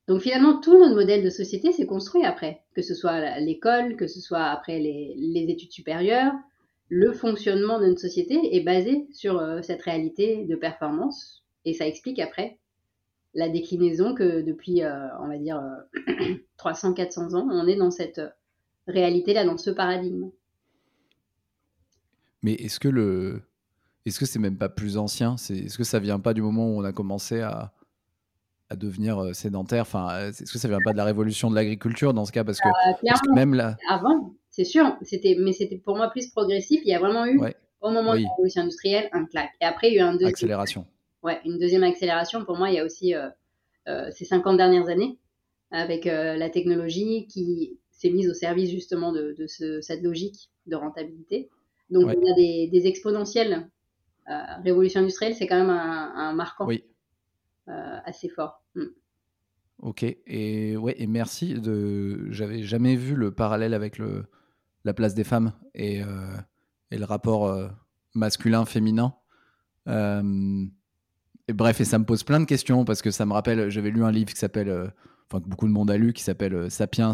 [0.09, 4.07] Donc finalement, tout notre modèle de société s'est construit après, que ce soit l'école, que
[4.07, 6.33] ce soit après les, études supérieures.
[6.89, 11.87] Le fonctionnement de notre société est basé sur euh, cette réalité de performance et ça
[11.87, 12.59] explique après
[13.35, 15.63] la déclinaison que depuis, euh, on va dire,
[16.59, 18.21] 300-400 euh, ans, on est dans cette
[18.87, 20.31] réalité-là, dans ce paradigme.
[22.43, 23.43] Mais est-ce que le,
[24.05, 25.37] est-ce que c'est même pas plus ancien?
[25.37, 27.73] C'est, est-ce que ça vient pas du moment où on a commencé à,
[28.71, 29.83] à devenir sédentaire?
[29.83, 32.45] Enfin, est-ce que ça vient pas de la révolution de l'agriculture dans ce cas?
[32.45, 33.77] Parce que, euh, même là.
[33.89, 36.81] Avant, c'est sûr, c'était, mais c'était pour moi plus progressif.
[36.85, 37.39] Il y a vraiment eu,
[37.81, 39.53] au moment de la révolution industrielle, un claque.
[39.61, 40.31] Et après, il y a eu un deuxième.
[40.31, 40.87] Accélération.
[41.23, 42.45] Ouais, une deuxième accélération.
[42.45, 43.13] Pour moi, il y a aussi
[43.87, 45.19] ces 50 dernières années,
[45.71, 51.51] avec la technologie qui s'est mise au service justement de, cette logique de rentabilité.
[51.91, 53.69] Donc, il y a des, des exponentielles.
[54.65, 56.67] révolution industrielle, c'est quand même un, un marquant.
[56.67, 56.83] Oui.
[57.69, 58.63] Euh, assez fort.
[58.77, 58.85] Mm.
[59.79, 61.55] Ok, et ouais, et merci.
[61.55, 62.31] De...
[62.31, 64.27] J'avais jamais vu le parallèle avec le...
[64.87, 66.37] la place des femmes et, euh,
[66.91, 67.69] et le rapport euh,
[68.15, 69.15] masculin-féminin.
[71.49, 73.69] Et bref, et ça me pose plein de questions parce que ça me rappelle.
[73.71, 74.93] J'avais lu un livre qui s'appelle,
[75.31, 77.13] enfin que beaucoup de monde a lu, qui s'appelle Sapiens,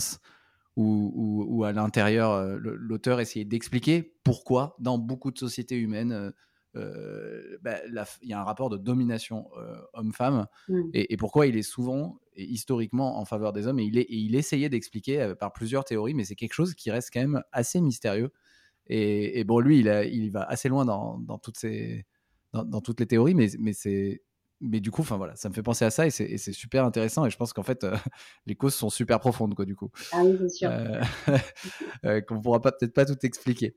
[0.76, 6.32] où, où, à l'intérieur, l'auteur essayait d'expliquer pourquoi dans beaucoup de sociétés humaines
[6.74, 7.76] euh, bah,
[8.22, 10.80] il y a un rapport de domination euh, homme-femme mmh.
[10.94, 14.68] et, pourquoi il est souvent historiquement en faveur des hommes et il, est, il essayait
[14.68, 18.32] d'expliquer euh, par plusieurs théories mais c'est quelque chose qui reste quand même assez mystérieux.
[18.86, 22.04] Et, bon lui il, il va assez loin dans, dans toutes, ces,
[22.52, 24.22] dans, toutes les théories mais, mais c'est
[24.62, 27.26] mais du coup, enfin voilà, ça me fait penser à ça et c'est super intéressant.
[27.26, 27.84] Et je pense qu'en fait,
[28.46, 29.90] les causes sont super profondes, quoi, du coup.
[30.12, 30.70] Ah oui, c'est sûr.
[32.28, 33.74] Qu'on pourra peut-être pas tout expliquer.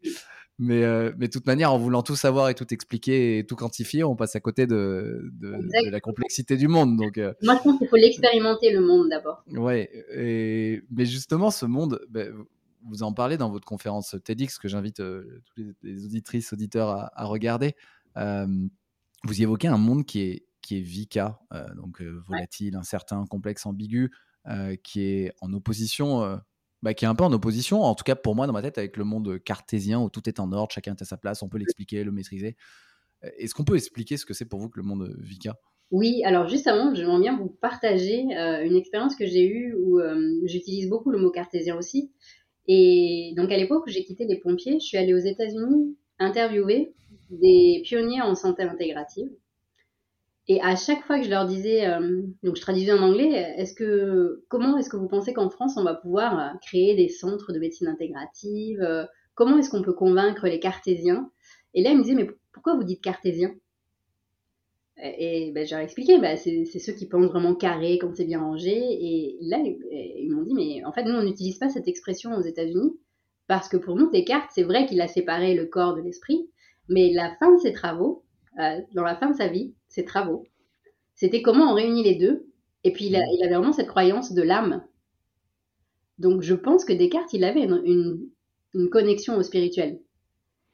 [0.58, 3.58] Mais, euh, mais de toute manière, en voulant tout savoir et tout expliquer et tout
[3.58, 6.96] quantifier, on passe à côté de, de, la complexité du monde.
[6.96, 9.44] Donc, euh, Moi, je pense qu'il faut l'expérimenter, le monde, d'abord.
[9.52, 12.34] Ouais, et, mais justement, ce monde, ben,
[12.88, 17.26] vous en parlez dans votre conférence TEDx, que j'invite euh, tous les, auditrices, auditeurs à,
[17.26, 17.76] regarder.
[18.16, 21.40] vous y évoquez un monde qui est, qui est VICA,
[21.76, 24.12] donc volatile, incertain, complexe, ambigu,
[24.84, 26.40] qui est en opposition
[26.86, 28.78] bah, qui est un peu en opposition, en tout cas pour moi dans ma tête,
[28.78, 31.50] avec le monde cartésien où tout est en ordre, chacun est à sa place, on
[31.50, 32.58] peut l'expliquer, le maîtriser.
[33.38, 35.58] Est-ce qu'on peut expliquer ce que c'est pour vous que le monde VICA
[35.90, 40.00] Oui, alors juste avant, j'aimerais bien vous partager euh, une expérience que j'ai eue où
[40.00, 42.12] euh, j'utilise beaucoup le mot cartésien aussi.
[42.68, 46.94] Et donc à l'époque où j'ai quitté les pompiers, je suis allée aux États-Unis interviewer
[47.30, 49.30] des pionniers en santé intégrative.
[50.48, 53.74] Et à chaque fois que je leur disais, euh, donc je traduisais en anglais, est-ce
[53.74, 57.52] que comment est-ce que vous pensez qu'en France on va pouvoir euh, créer des centres
[57.52, 61.32] de médecine intégrative euh, Comment est-ce qu'on peut convaincre les cartésiens?
[61.74, 63.56] Et là ils me disaient mais pourquoi vous dites cartésien?
[64.98, 68.72] Et, ben, j'ai expliqué, ben, c'est ceux qui pensent vraiment carré quand c'est bien rangé.
[68.72, 72.42] Et là ils m'ont dit mais en fait nous on n'utilise pas cette expression aux
[72.42, 72.96] États-Unis
[73.48, 76.52] parce que pour nous Descartes c'est vrai qu'il a séparé le corps de l'esprit,
[76.88, 78.25] mais la fin de ses travaux
[78.60, 80.46] euh, dans la fin de sa vie, ses travaux,
[81.16, 82.48] c'était comment on réunit les deux.
[82.84, 84.84] Et puis il, avait vraiment cette croyance de l'âme.
[86.20, 88.30] Donc je pense que Descartes, il avait une,
[88.92, 90.00] connexion au spirituel.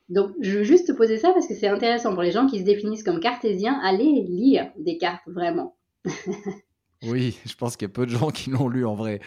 [0.10, 2.60] Donc je veux juste te poser ça parce que c'est intéressant pour les gens qui
[2.60, 5.78] se définissent comme cartésiens, allez lire Descartes vraiment.
[7.04, 9.22] oui, je pense qu'il y a peu de gens qui l'ont lu en vrai.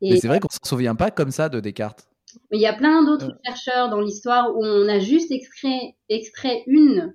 [0.00, 2.08] Mais c'est vrai qu'on ne se souvient pas comme ça de Descartes.
[2.50, 3.38] Mais il y a plein d'autres euh.
[3.44, 7.14] chercheurs dans l'histoire où on a juste extrait, extrait une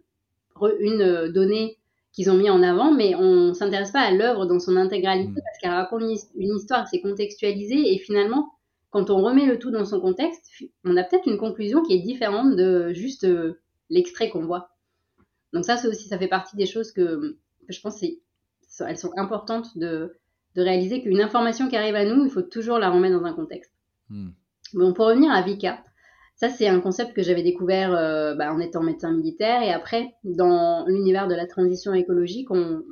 [0.80, 1.78] une euh, donnée
[2.12, 5.44] qu'ils ont mis en avant, mais on s'intéresse pas à l'œuvre dans son intégralité mm.
[5.44, 6.02] parce qu'elle raconte
[6.36, 8.52] une histoire, c'est contextualisé et finalement,
[8.90, 10.50] quand on remet le tout dans son contexte,
[10.84, 14.70] on a peut-être une conclusion qui est différente de juste euh, l'extrait qu'on voit.
[15.54, 19.78] Donc ça, c'est aussi, ça fait partie des choses que, je pense, elles sont importantes
[19.78, 20.18] de,
[20.56, 23.72] réaliser qu'une information qui arrive à nous, il faut toujours la remettre dans un contexte.
[24.10, 24.30] Mm.
[24.74, 25.84] Bon, pour revenir à Vika,
[26.38, 29.64] ça, c'est un concept que j'avais découvert euh, bah, en étant médecin militaire.
[29.64, 32.84] Et après, dans l'univers de la transition écologique, on,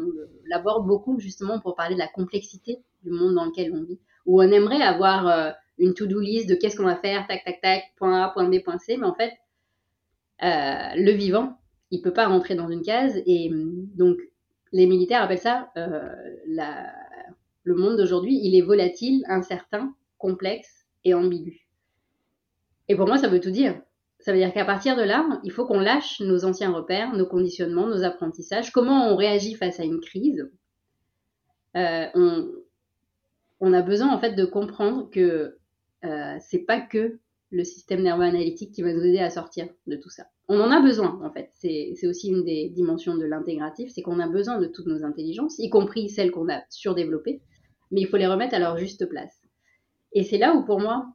[0.47, 3.99] l'aborde beaucoup justement pour parler de la complexité du monde dans lequel on vit.
[4.25, 7.61] Où on aimerait avoir euh, une to-do list de qu'est-ce qu'on va faire, tac, tac,
[7.61, 8.97] tac, point A, point B, point C.
[8.97, 9.33] Mais en fait,
[10.41, 11.59] euh, le vivant,
[11.91, 13.21] il peut pas rentrer dans une case.
[13.27, 14.17] Et donc,
[14.71, 15.71] les militaires appellent ça
[16.47, 16.91] la,
[17.61, 18.39] le monde d'aujourd'hui.
[18.41, 21.64] Il est volatile, incertain, complexe et ambigu.
[22.87, 23.81] Et pour moi, ça veut tout dire.
[24.19, 27.27] Ça veut dire qu'à partir de là, il faut qu'on lâche nos anciens repères, nos
[27.27, 30.49] conditionnements, nos apprentissages, comment on réagit face à une crise.
[31.75, 32.07] Euh,
[33.59, 35.57] on, a besoin en fait de comprendre que
[36.05, 37.19] euh, c'est pas que
[37.51, 40.25] le système nerveux analytique qui va nous aider à sortir de tout ça.
[40.47, 41.49] On en a besoin en fait.
[41.53, 45.59] C'est aussi une des dimensions de l'intégratif, c'est qu'on a besoin de toutes nos intelligences,
[45.59, 47.41] y compris celles qu'on a surdéveloppées,
[47.91, 49.41] mais il faut les remettre à leur juste place.
[50.13, 51.07] Et c'est là où pour moi,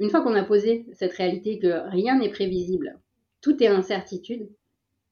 [0.00, 2.98] une fois qu'on a posé cette réalité que rien n'est prévisible,
[3.42, 4.48] tout est incertitude,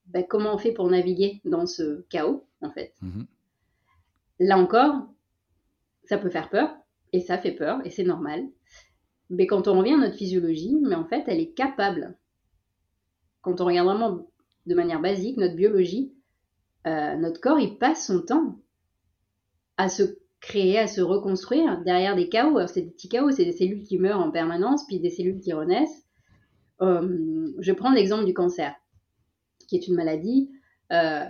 [0.07, 2.95] ben, comment on fait pour naviguer dans ce chaos, en fait?
[3.03, 3.27] Mhm.
[4.41, 5.07] Là encore,
[6.05, 6.75] ça peut faire peur,
[7.13, 8.49] et ça fait peur, et c'est normal.
[9.29, 12.17] Mais quand on revient à notre physiologie, mais en fait, elle est capable.
[13.43, 14.27] Quand on regarde vraiment
[14.67, 16.15] de manière basique notre biologie,
[16.87, 18.59] euh, notre corps, il passe son temps
[19.77, 22.57] à se créer, à se reconstruire derrière des chaos.
[22.57, 25.41] Alors, c'est des petits chaos, c'est des cellules qui meurent en permanence, puis des cellules
[25.41, 26.05] qui renaissent.
[26.81, 28.75] Euh, je prends l'exemple du cancer,
[29.69, 30.51] qui est une maladie.
[30.93, 31.25] Euh,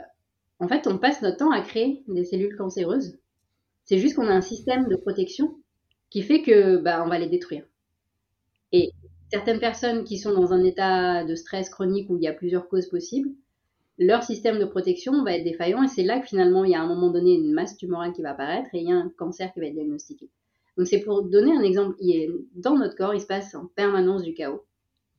[0.61, 3.19] en fait, on passe notre temps à créer des cellules cancéreuses.
[3.85, 5.57] C'est juste qu'on a un système de protection
[6.11, 7.65] qui fait que bah, on va les détruire.
[8.73, 8.93] Et
[9.31, 12.69] certaines personnes qui sont dans un état de stress chronique où il y a plusieurs
[12.69, 13.31] causes possibles,
[13.99, 16.81] leur système de protection va être défaillant et c'est là que finalement il y a
[16.81, 19.09] à un moment donné une masse tumorale qui va apparaître et il y a un
[19.17, 20.31] cancer qui va être diagnostiqué.
[20.77, 21.97] Donc c'est pour donner un exemple,
[22.55, 24.65] dans notre corps, il se passe en permanence du chaos.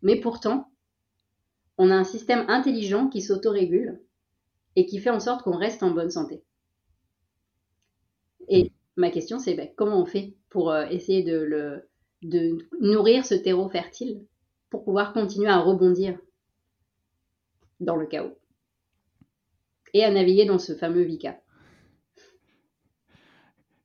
[0.02, 0.72] Mais pourtant,
[1.78, 4.00] on a un système intelligent qui s'autorégule
[4.78, 6.42] et qui fait en sorte qu'on reste en bonne santé.
[8.48, 11.90] Et ma question c'est ben, comment on fait pour euh, essayer de, le,
[12.22, 14.26] de nourrir ce terreau fertile
[14.70, 16.18] pour pouvoir continuer à rebondir
[17.82, 18.38] dans le chaos?
[19.94, 21.40] Et à naviguer dans ce fameux Vika.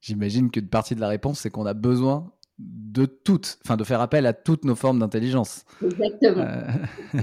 [0.01, 4.01] J'imagine qu'une partie de la réponse, c'est qu'on a besoin de toutes, enfin de faire
[4.01, 5.65] appel à toutes nos formes d'intelligence.
[5.83, 6.45] Exactement.
[6.45, 6.67] Euh,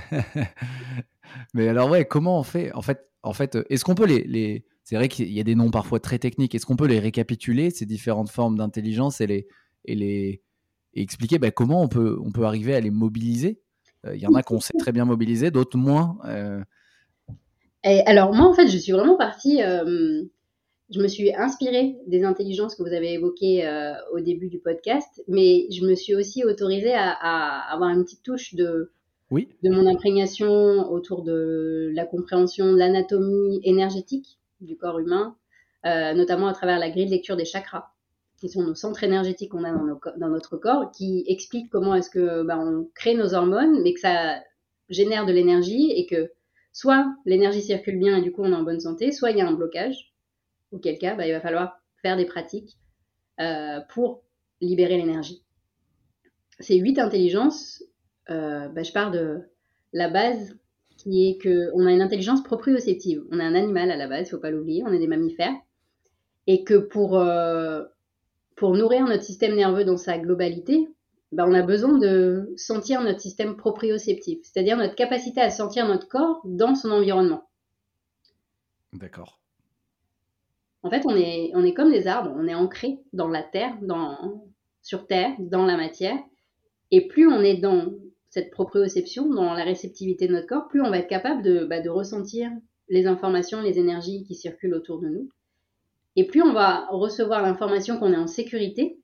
[1.54, 2.72] mais alors ouais, comment on fait?
[2.74, 4.65] En fait, en fait, est-ce qu'on peut les, les...
[4.84, 6.56] c'est vrai qu'il y a des noms parfois très techniques.
[6.56, 9.48] Est-ce qu'on peut les récapituler ces différentes formes d'intelligence et les
[9.86, 10.41] et les
[10.94, 13.62] et expliquer bah, comment on peut on peut arriver à les mobiliser?
[14.06, 16.17] Euh, Il y en a qu'on sait très bien mobiliser, d'autres moins.
[16.26, 16.63] Euh,
[17.84, 20.24] alors moi, en fait, je suis vraiment partie, euh,
[20.89, 25.24] je me suis inspirée des intelligences que vous avez évoquées euh, au début du podcast,
[25.28, 28.91] mais je me suis aussi autorisée à, avoir une petite touche de,
[29.32, 29.50] Oui.
[29.63, 35.36] De mon imprégnation autour de la compréhension de l'anatomie énergétique du corps humain,
[35.86, 37.88] euh, notamment à travers la grille de lecture des chakras,
[38.38, 42.10] qui sont nos centres énergétiques qu'on a dans, dans, notre corps, qui expliquent comment est-ce
[42.10, 44.39] que bah, on crée nos hormones, mais que ça
[44.89, 46.32] génère de l'énergie et que
[46.73, 49.41] soit l'énergie circule bien et du coup on est en bonne santé, soit il y
[49.41, 50.13] a un blocage,
[50.71, 52.77] auquel cas bah, il va falloir faire des pratiques
[53.39, 54.23] euh, pour
[54.62, 55.43] libérer l'énergie.
[56.60, 57.84] Ces huit intelligences,
[58.29, 59.41] euh, bah, je pars de
[59.93, 60.57] la base
[60.97, 63.23] qui est qu'on a une intelligence proprioceptive.
[63.31, 65.07] On est un animal à la base, il ne faut pas l'oublier, on est des
[65.07, 65.55] mammifères.
[66.47, 67.84] Et que pour, euh,
[68.55, 70.88] pour nourrir notre système nerveux dans sa globalité,
[71.32, 76.08] bah, on a besoin de sentir notre système proprioceptif, c'est-à-dire notre capacité à sentir notre
[76.08, 77.48] corps dans son environnement.
[78.94, 79.39] D'accord.
[80.84, 83.78] En fait, on est, on est comme des arbres, on est ancré dans la terre,
[83.82, 84.44] dans,
[84.82, 86.17] sur terre, dans la matière.
[86.89, 87.94] Et plus on est dans
[88.30, 91.82] cette proprioception, dans la réceptivité de notre corps, plus on va être capable de, bah,
[91.82, 92.50] de ressentir
[92.89, 95.30] les informations, les énergies qui circulent autour de nous.
[96.15, 99.00] Et plus on va recevoir l'information qu'on est en sécurité,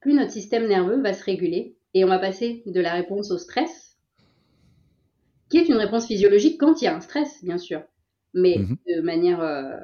[0.00, 3.38] plus notre système nerveux va se réguler et on va passer de la réponse au
[3.38, 3.96] stress,
[5.50, 7.82] qui est une réponse physiologique quand il y a un stress, bien sûr,
[8.34, 8.76] mais mhm.
[8.88, 9.76] de manière euh,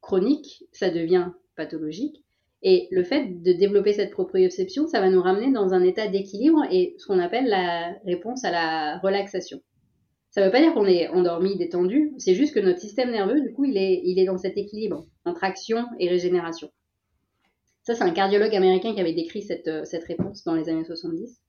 [0.00, 2.24] chronique, ça devient pathologique.
[2.62, 6.62] Et le fait de développer cette proprioception, ça va nous ramener dans un état d'équilibre
[6.70, 9.62] et ce qu'on appelle la réponse à la relaxation.
[10.30, 13.40] Ça ne veut pas dire qu'on est endormi, détendu, c'est juste que notre système nerveux,
[13.40, 16.70] du coup, il est, il est dans cet équilibre entre action et régénération.
[17.90, 20.84] Ça, c'est un cardiologue américain qui avait décrit cette, euh, cette réponse dans les années
[20.84, 21.40] 70.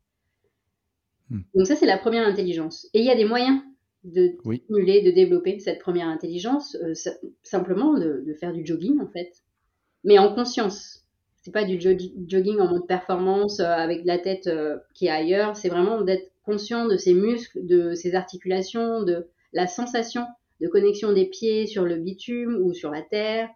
[1.30, 1.42] Hmm.
[1.54, 2.90] Donc ça, c'est la première intelligence.
[2.96, 3.62] Et il y a des moyens
[4.04, 6.94] de stimuler, de développer cette première intelligence, euh,
[7.44, 9.32] simplement de, de, faire du jogging, en fait.
[10.04, 11.06] Mais en conscience.
[11.44, 14.50] C'est pas du jogging en mode performance euh, avec la tête
[14.96, 15.56] qui est ailleurs.
[15.56, 20.26] C'est vraiment d'être conscient de ses muscles, de ses articulations, de la sensation
[20.60, 23.50] de connexion des pieds sur le bitume ou sur la terre,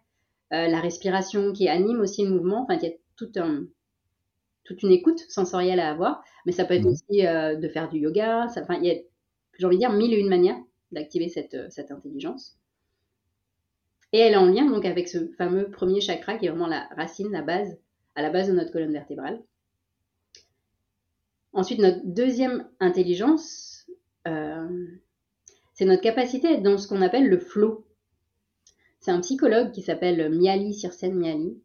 [0.52, 2.62] euh, la respiration qui anime aussi le mouvement.
[2.62, 3.64] Enfin, il y a tout un,
[4.64, 6.88] toute une écoute sensorielle à avoir, mais ça peut être mmh.
[6.88, 8.48] aussi euh, de faire du yoga.
[8.48, 8.94] Ça, enfin, il y a,
[9.58, 10.58] j'ai envie de dire, mille et une manières
[10.92, 12.58] d'activer cette, euh, cette intelligence.
[14.12, 16.88] Et elle est en lien donc avec ce fameux premier chakra qui est vraiment la
[16.96, 17.76] racine, la base,
[18.14, 19.42] à la base de notre colonne vertébrale.
[21.52, 23.86] Ensuite, notre deuxième intelligence,
[25.72, 27.85] c'est notre capacité à être dans ce qu'on appelle le flow.
[29.06, 31.62] C'est un psychologue qui s'appelle Miali Sirsen Miali,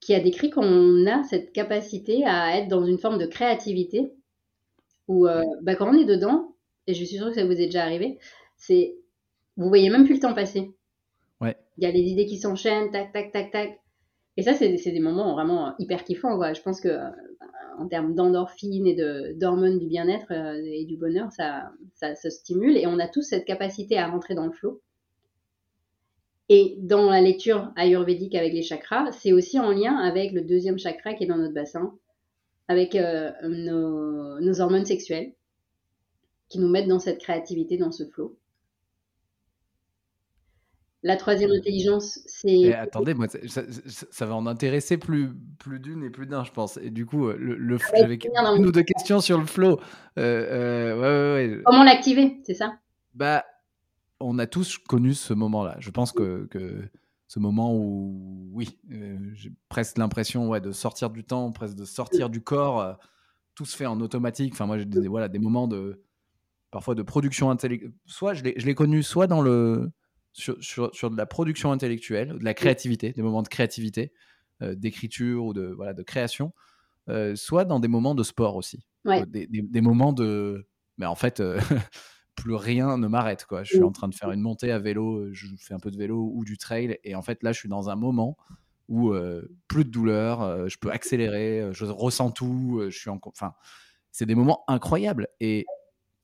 [0.00, 4.12] qui a décrit qu'on a cette capacité à être dans une forme de créativité
[5.08, 6.54] où euh, bah, quand on est dedans,
[6.86, 8.18] et je suis sûre que ça vous est déjà arrivé,
[8.58, 8.98] c'est
[9.56, 10.70] vous voyez même plus le temps passer.
[11.40, 11.56] Ouais.
[11.78, 13.80] Il y a les idées qui s'enchaînent, tac, tac, tac, tac.
[14.36, 16.36] Et ça, c'est des moments vraiment hyper kiffants.
[16.36, 16.52] Quoi.
[16.52, 17.08] Je pense que euh,
[17.78, 22.76] en termes d'endorphine et d'hormones du bien-être euh, et du bonheur, ça, ça se stimule
[22.76, 24.82] et on a tous cette capacité à rentrer dans le flot.
[26.54, 30.78] Et dans la lecture ayurvédique avec les chakras, c'est aussi en lien avec le deuxième
[30.78, 31.94] chakra qui est dans notre bassin,
[32.68, 35.32] avec euh, nos, hormones sexuelles,
[36.50, 38.36] qui nous mettent dans cette créativité, dans ce flot.
[41.02, 42.74] La troisième intelligence, c'est.
[42.74, 46.76] attendez, moi, ça, va en intéresser plus, plus d'une et plus d'un, je pense.
[46.76, 48.18] Et du coup, le, le ah j'avais
[48.58, 49.80] une ou deux questions sur le flow.
[50.18, 51.00] Euh,
[51.38, 52.74] euh, Comment l'activer, c'est ça?
[53.14, 53.42] Bah,
[54.22, 55.76] on a tous connu ce moment-là.
[55.78, 56.48] Je pense que,
[57.28, 61.84] ce moment où, oui, euh, j'ai presque l'impression ouais, de sortir du temps, presque de
[61.84, 62.80] sortir du corps.
[62.80, 62.92] Euh,
[63.54, 64.52] tout se fait en automatique.
[64.52, 66.02] Enfin, moi, j'ai des, voilà, des moments de
[66.70, 67.92] parfois de production intellectuelle.
[68.06, 69.90] Soit je l'ai connu soit dans le
[70.32, 74.12] sur, de la production intellectuelle, de la créativité, des moments de créativité,
[74.62, 76.52] euh, d'écriture ou de voilà de création,
[77.34, 81.42] soit dans des moments de sport aussi, des, des, moments de mais en fait
[82.34, 83.44] plus rien ne m'arrête.
[83.46, 83.62] Quoi.
[83.62, 85.96] Je suis en train de faire une montée à vélo, je fais un peu de
[85.96, 88.36] vélo ou du trail, et en fait là, je suis dans un moment
[88.88, 93.10] où euh, plus de douleur, euh, je peux accélérer, euh, je ressens tout, je suis
[93.10, 93.18] en...
[93.24, 93.54] Enfin,
[94.10, 95.64] c'est des moments incroyables, et,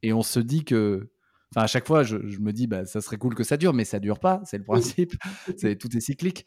[0.03, 1.11] et on se dit que...
[1.51, 3.72] Enfin, à chaque fois, je, je, me dis, bah, ça serait cool que ça dure,
[3.72, 5.14] mais ça dure pas, c'est le principe,
[5.57, 6.45] c'est, tout est cyclique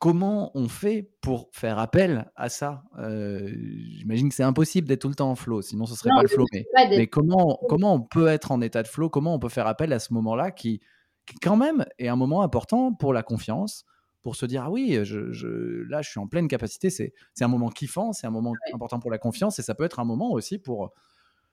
[0.00, 2.84] comment on fait pour faire appel à ça?
[2.98, 3.50] Euh,
[3.96, 6.28] J'imagine que c'est impossible d'être tout le temps en flow, sinon ce serait pas le
[6.28, 6.44] flow.
[6.52, 9.08] Mais, comment, comment on peut être en état de flow?
[9.08, 10.80] Comment on peut faire appel à ce moment-là qui,
[11.42, 13.84] quand même, est un moment important pour la confiance,
[14.22, 15.18] pour se dire ah oui, je,
[15.88, 16.90] là je suis en pleine capacité.
[16.90, 20.00] C'est un moment kiffant, c'est un moment important pour la confiance et ça peut être
[20.00, 20.92] un moment aussi pour,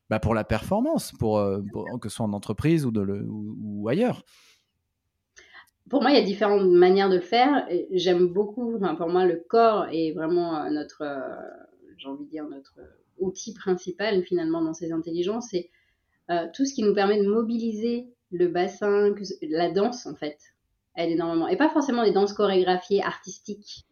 [0.10, 1.62] bah, pour la performance, pour, euh,
[2.02, 4.24] que ce soit en entreprise ou, de le, ou ailleurs
[5.90, 7.68] pour moi, il y a différentes manières de le faire.
[7.92, 11.36] J'aime beaucoup, enfin, pour moi, le corps est vraiment euh, notre, euh,
[11.98, 12.80] j'ai envie de dire, notre
[13.20, 15.70] outil principal finalement dans ces intelligences, c'est
[16.56, 19.14] tout ce qui nous permet de mobiliser le bassin,
[19.44, 20.38] la danse en fait,
[20.98, 21.48] aide énormément.
[21.48, 23.86] Et pas forcément des danses chorégraphiées artistiques,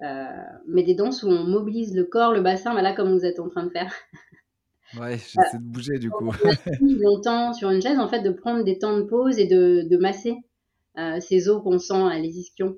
[0.00, 3.48] mais des danses où on mobilise le corps, le bassin, voilà comme vous êtes en
[3.48, 3.92] train de faire.
[4.98, 6.32] Ouais, j'essaie de bouger du coup.
[6.80, 9.96] longtemps sur une chaise, en fait, de prendre des temps de pause et de, de
[9.96, 10.45] masser euh,
[11.20, 12.76] ces os qu'on sent à les ischions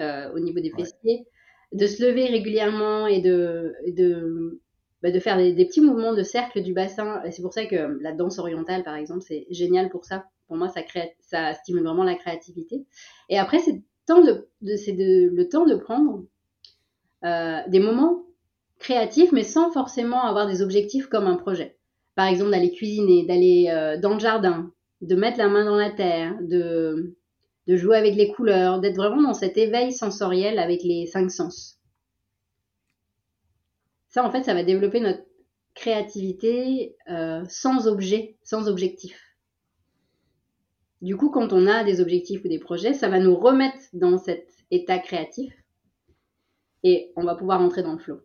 [0.00, 1.24] euh, au niveau des fessiers,
[1.72, 4.60] de se lever régulièrement et de, de,
[5.04, 7.22] bah, de faire des, petits mouvements de cercle du bassin.
[7.30, 10.24] C'est pour ça que la danse orientale, par exemple, c'est génial pour ça.
[10.48, 12.84] Pour moi, ça, crée, ça stimule vraiment la créativité.
[13.28, 13.74] Et après, c'est
[14.08, 16.24] de, de, le temps de prendre
[17.24, 18.24] euh, des moments
[18.80, 21.76] créatif, mais sans forcément avoir des objectifs comme un projet.
[22.16, 25.90] Par exemple, d'aller cuisiner, d'aller euh, dans le jardin, de mettre la main dans la
[25.90, 27.16] terre, de,
[27.66, 31.80] de jouer avec les couleurs, d'être vraiment dans cet éveil sensoriel avec les cinq sens.
[34.08, 35.24] Ça, en fait, ça va développer notre
[35.74, 39.20] créativité euh, sans objet, sans objectif.
[41.02, 44.16] Du coup, quand on a des objectifs ou des projets, ça va nous remettre dans
[44.16, 45.52] cet état créatif
[46.82, 48.20] et on va pouvoir entrer dans le flow.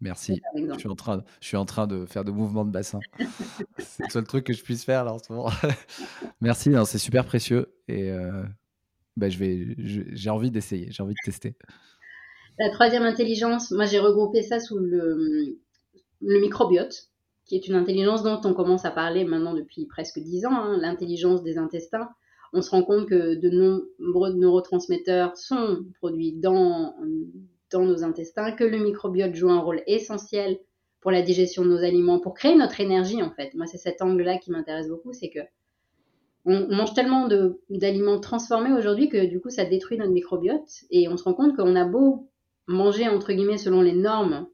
[0.00, 0.40] Merci.
[0.56, 3.00] Je suis, en train, de, je suis en train de faire de mouvements de bassin.
[3.78, 5.50] c'est le seul truc que je puisse faire là en ce moment.
[6.40, 8.42] Merci, c'est super précieux et euh,
[9.16, 11.54] bah, je vais, j'ai envie d'essayer, j'ai envie de tester.
[12.58, 15.58] La troisième intelligence, moi j'ai regroupé ça sous le,
[16.20, 17.08] le, microbiote,
[17.44, 20.78] qui est une intelligence dont on commence à parler maintenant depuis presque dix ans, hein,
[20.78, 22.08] l'intelligence des intestins.
[22.52, 26.94] On se rend compte que de nombreux neurotransmetteurs sont produits dans
[27.70, 30.58] dans nos intestins, que le microbiote joue un rôle essentiel
[31.00, 33.54] pour la digestion de nos aliments, pour créer notre énergie en fait.
[33.54, 35.40] Moi, c'est cet angle-là qui m'intéresse beaucoup, c'est que
[36.46, 37.28] on mange tellement
[37.68, 41.54] d'aliments transformés aujourd'hui que du coup, ça détruit notre microbiote et on se rend compte
[41.54, 42.28] qu'on a beau
[42.66, 44.46] manger entre guillemets selon les normes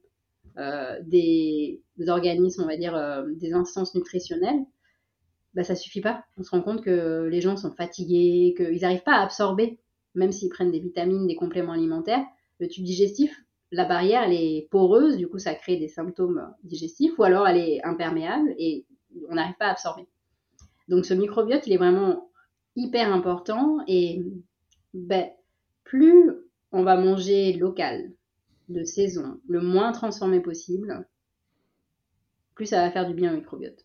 [0.59, 4.65] euh, des, organismes, on va dire euh, des instances nutritionnelles,
[5.55, 6.25] bah ça suffit pas.
[6.39, 9.79] On se rend compte que les gens sont fatigués, qu'ils n'arrivent pas à absorber,
[10.15, 12.25] même s'ils prennent des vitamines, des compléments alimentaires,
[12.59, 17.19] le tube digestif, la barrière, elle est poreuse, du coup, ça crée des symptômes digestifs,
[17.19, 18.87] ou alors elle est imperméable et
[19.29, 20.07] on n'arrive pas à absorber.
[20.89, 22.31] Donc, ce microbiote, il est vraiment
[22.77, 24.23] hyper important et
[24.95, 25.31] ben,
[25.85, 26.31] plus
[26.73, 28.13] on va manger local,
[28.69, 31.07] de saison, le moins transformé possible,
[32.55, 33.85] plus ça va faire du bien au microbiote.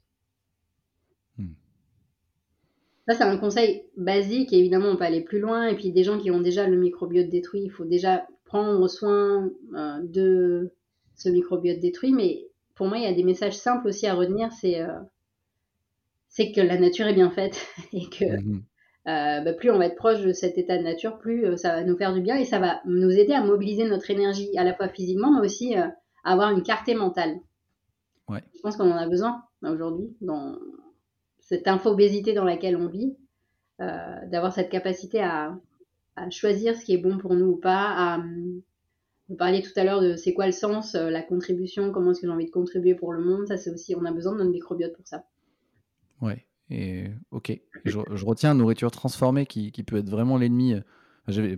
[1.38, 1.54] Hmm.
[3.08, 4.54] Ça, c'est un conseil basique.
[4.54, 5.68] évidemment, on peut aller plus loin.
[5.68, 9.50] Et puis, des gens qui ont déjà le microbiote détruit, il faut déjà prendre soin
[9.76, 10.74] euh, de
[11.16, 12.12] ce microbiote détruit.
[12.12, 14.52] Mais pour moi, il y a des messages simples aussi à retenir.
[14.52, 15.00] C'est euh,
[16.28, 18.64] c'est que la nature est bien faite et que mhm.
[19.08, 21.84] euh, bah, plus on va être proche de cet état de nature, plus ça va
[21.84, 24.74] nous faire du bien et ça va nous aider à mobiliser notre énergie à la
[24.74, 27.40] fois physiquement, mais aussi à avoir une clarté mentale.
[28.30, 30.58] Je pense qu'on en a besoin aujourd'hui dans
[31.40, 33.18] cette infobésité dans laquelle on vit,
[33.78, 35.54] d'avoir cette capacité à,
[36.16, 38.24] à choisir ce qui est bon pour nous ou pas, à
[39.32, 42.20] vous parliez tout à l'heure de c'est quoi le sens, euh, la contribution, comment est-ce
[42.20, 43.48] que j'ai envie de contribuer pour le monde.
[43.48, 45.24] Ça, c'est aussi, on a besoin de notre microbiote pour ça.
[46.20, 47.58] Ouais, et ok.
[47.86, 50.76] Je, retiens nourriture transformée qui, qui peut être vraiment l'ennemi.
[51.30, 51.58] J'avais,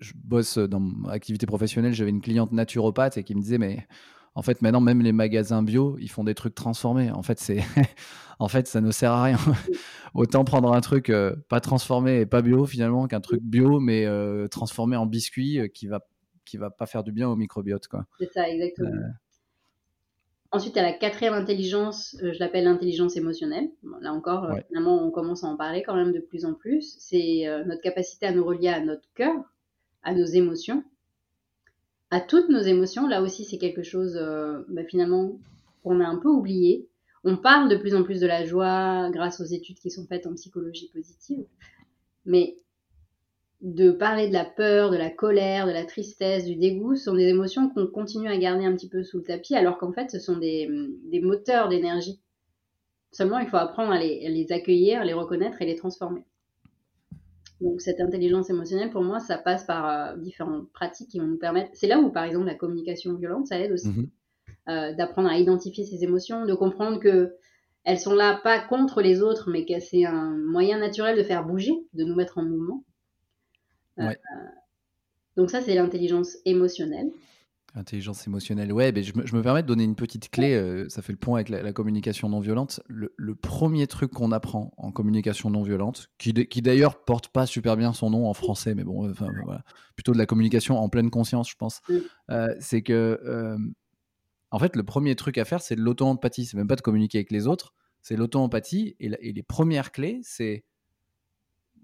[0.00, 3.86] je bosse dans mon activité professionnelle, j'avais une cliente naturopathe et qui me disait, mais
[4.34, 7.10] en fait, maintenant, même les magasins bio, ils font des trucs transformés.
[7.10, 7.58] En fait, c'est,
[8.38, 9.36] en fait, ça ne sert à rien.
[10.14, 14.06] Autant prendre un truc euh, pas transformé et pas bio finalement qu'un truc bio mais
[14.06, 16.00] euh, transformé en biscuit euh, qui va
[16.44, 18.04] qui va pas faire du bien au microbiote, quoi.
[18.18, 18.90] C'est ça, exactement.
[20.50, 23.70] Ensuite, à la quatrième intelligence, je l'appelle l'intelligence émotionnelle.
[24.00, 26.96] là encore, finalement, on commence à en parler quand même de plus en plus.
[26.98, 29.36] C'est notre capacité à nous relier à notre cœur,
[30.02, 30.82] à nos émotions
[32.12, 33.08] à toutes nos émotions.
[33.08, 35.40] Là aussi, c'est quelque chose euh, bah, finalement
[35.82, 36.86] qu'on a un peu oublié.
[37.24, 40.26] On parle de plus en plus de la joie grâce aux études qui sont faites
[40.26, 41.44] en psychologie positive,
[42.26, 42.58] mais
[43.62, 47.14] de parler de la peur, de la colère, de la tristesse, du dégoût, ce sont
[47.14, 50.10] des émotions qu'on continue à garder un petit peu sous le tapis, alors qu'en fait,
[50.10, 50.68] ce sont des,
[51.22, 52.20] moteurs d'énergie.
[53.12, 56.24] Seulement, il faut apprendre à les accueillir, à les reconnaître et les transformer.
[57.62, 61.38] Donc cette intelligence émotionnelle, pour moi, ça passe par euh, différentes pratiques qui vont nous
[61.38, 61.70] permettre.
[61.74, 64.08] C'est là où, par exemple, la communication violente, ça aide aussi mhm.
[64.68, 67.34] euh, d'apprendre à identifier ses émotions, de comprendre que
[67.84, 71.44] elles sont là pas contre les autres, mais que c'est un moyen naturel de faire
[71.44, 72.84] bouger, de nous mettre en mouvement.
[73.98, 74.12] Euh,
[75.36, 77.10] donc ça, c'est l'intelligence émotionnelle.
[77.74, 80.88] Intelligence émotionnelle, ouais, mais je me, je me permets de donner une petite clé, euh,
[80.90, 82.80] ça fait le point avec la, la communication non violente.
[82.86, 87.46] Le, le premier truc qu'on apprend en communication non violente, qui, qui d'ailleurs porte pas
[87.46, 89.64] super bien son nom en français, mais bon, euh, enfin voilà,
[89.96, 91.80] plutôt de la communication en pleine conscience, je pense,
[92.30, 93.56] euh, c'est que, euh,
[94.50, 96.44] en fait, le premier truc à faire, c'est de l'auto-empathie.
[96.44, 98.96] C'est même pas de communiquer avec les autres, c'est l'auto-empathie.
[99.00, 100.64] Et, la- et les premières clés, c'est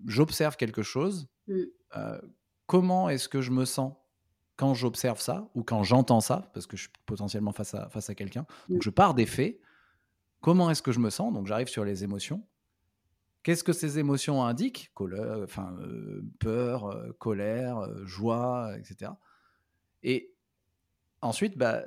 [0.06, 1.62] j'observe quelque chose, Mm.
[2.66, 3.94] comment est-ce que je me sens?
[4.58, 8.10] Quand j'observe ça ou quand j'entends ça, parce que je suis potentiellement face à, face
[8.10, 8.44] à quelqu'un.
[8.68, 8.82] Donc Mm.
[8.82, 9.60] je pars des faits.
[10.40, 11.32] Comment est-ce que je me sens?
[11.32, 12.46] Donc j'arrive sur les émotions.
[13.44, 14.90] Qu'est-ce que ces émotions indiquent?
[15.44, 19.12] Enfin, euh, Peur, euh, colère, euh, joie, etc.
[20.02, 20.34] Et
[21.22, 21.82] ensuite, bah,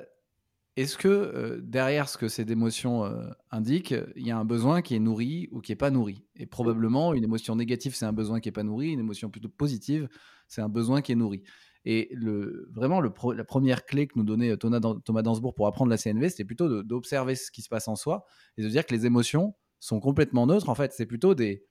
[0.77, 3.03] est-ce que derrière ce que ces émotions
[3.51, 6.25] indiquent, il y a un besoin qui est nourri ou qui n'est pas nourri?
[6.37, 8.91] Et probablement, une émotion négative, c'est un besoin qui n'est pas nourri.
[8.91, 10.07] Une émotion plutôt positive,
[10.47, 11.43] c'est un besoin qui est nourri.
[11.85, 15.21] Et le, vraiment, le pro- la première clé que nous donnait euh, Thomas, Dan- Thomas
[15.23, 18.25] Dansbourg pour apprendre la CNV, c'était plutôt d'observer ce qui se passe en soi
[18.57, 20.69] et de dire que les émotions sont complètement neutres.
[20.69, 21.65] En fait, c'est plutôt des,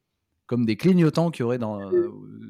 [0.46, 2.08] comme des clignotants qu'il y aurait dans, euh,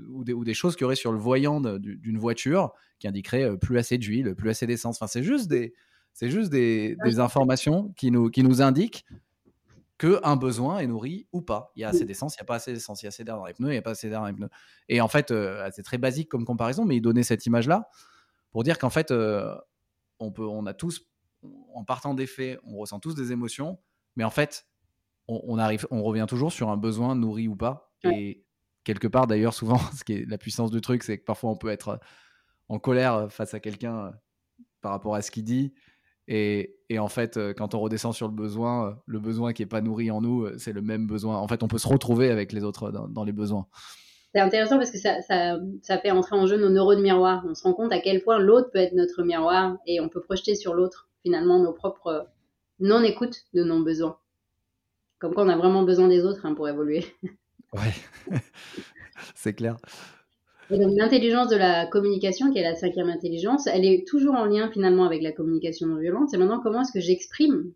[0.08, 3.44] ou, des, ou des choses qu'il y aurait sur le voyant d'une voiture qui indiquerait
[3.44, 4.96] euh, plus assez d'huile, plus assez d'essence.
[4.96, 5.74] Enfin, c'est juste des,
[6.14, 9.04] c'est juste des, des informations qui nous, qui nous indiquent
[10.00, 11.72] qu'un besoin est nourri ou pas.
[11.76, 13.22] Il y a assez d'essence, il n'y a pas assez d'essence, il y a assez
[13.22, 14.48] d'air dans les pneus, il n'y a pas assez d'air dans les pneus.
[14.88, 17.90] Et en fait, euh, c'est très basique comme comparaison, mais il donnait cette image-là
[18.50, 19.54] pour dire qu'en fait, euh,
[20.18, 21.06] on, peut, on a tous,
[21.74, 23.78] en partant des faits, on ressent tous des émotions,
[24.16, 24.66] mais en fait,
[25.28, 27.92] on, on arrive, on revient toujours sur un besoin nourri ou pas.
[28.04, 28.42] Et
[28.84, 31.56] quelque part, d'ailleurs, souvent, ce qui est la puissance du truc, c'est que parfois on
[31.56, 32.00] peut être
[32.70, 34.10] en colère face à quelqu'un euh,
[34.80, 35.74] par rapport à ce qu'il dit.
[36.32, 39.62] Et, et en fait, euh, quand on redescend sur le besoin, euh, le besoin qui
[39.62, 41.36] n'est pas nourri en nous, euh, c'est le même besoin.
[41.36, 43.66] En fait, on peut se retrouver avec les autres dans, dans les besoins.
[44.32, 47.44] C'est intéressant parce que ça, ça, ça fait entrer en jeu nos neurones miroirs.
[47.48, 50.20] On se rend compte à quel point l'autre peut être notre miroir et on peut
[50.20, 52.28] projeter sur l'autre finalement nos propres
[52.78, 54.16] non-écoute de nos besoins.
[55.18, 57.04] Comme quand on a vraiment besoin des autres hein, pour évoluer.
[57.72, 57.92] Ouais,
[59.34, 59.78] c'est clair.
[60.70, 64.70] Donc l'intelligence de la communication, qui est la cinquième intelligence, elle est toujours en lien
[64.70, 66.28] finalement avec la communication non violente.
[66.30, 67.72] C'est maintenant comment est-ce que j'exprime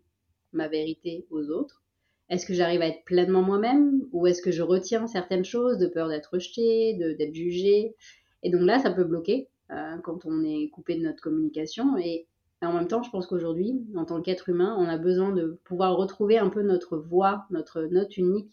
[0.53, 1.83] ma vérité aux autres?
[2.29, 4.01] Est-ce que j'arrive à être pleinement moi-même?
[4.13, 7.95] Ou est-ce que je retiens certaines choses de peur d'être rejeté, d'être jugé
[8.43, 11.97] Et donc là, ça peut bloquer euh, quand on est coupé de notre communication.
[11.97, 12.27] Et
[12.61, 15.97] en même temps, je pense qu'aujourd'hui, en tant qu'être humain, on a besoin de pouvoir
[15.97, 18.51] retrouver un peu notre voix, notre note unique.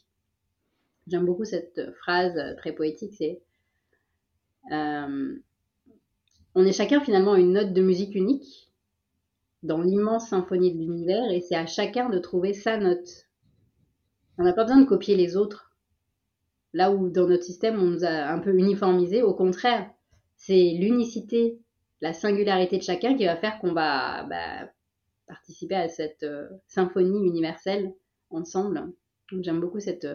[1.07, 3.41] J'aime beaucoup cette phrase très poétique, c'est
[4.71, 5.37] euh,
[6.55, 8.71] on est chacun finalement une note de musique unique
[9.63, 13.27] dans l'immense symphonie de l'univers et c'est à chacun de trouver sa note.
[14.39, 15.71] On n'a pas besoin de copier les autres.
[16.73, 19.91] Là où dans notre système on nous a un peu uniformisé, au contraire,
[20.37, 21.59] c'est l'unicité,
[22.01, 24.71] la singularité de chacun qui va faire qu'on va bah,
[25.27, 27.95] participer à cette euh, symphonie universelle
[28.31, 28.93] ensemble.
[29.41, 30.09] J'aime beaucoup cette,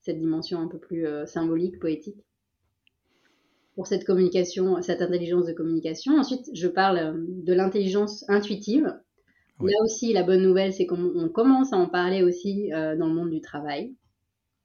[0.00, 2.24] cette dimension un peu plus euh, symbolique, poétique
[3.76, 6.16] pour cette communication, cette intelligence de communication.
[6.16, 8.98] Ensuite, je parle de l'intelligence intuitive.
[9.60, 9.70] Oui.
[9.70, 13.14] Là aussi, la bonne nouvelle, c'est qu'on commence à en parler aussi euh, dans le
[13.14, 13.94] monde du travail,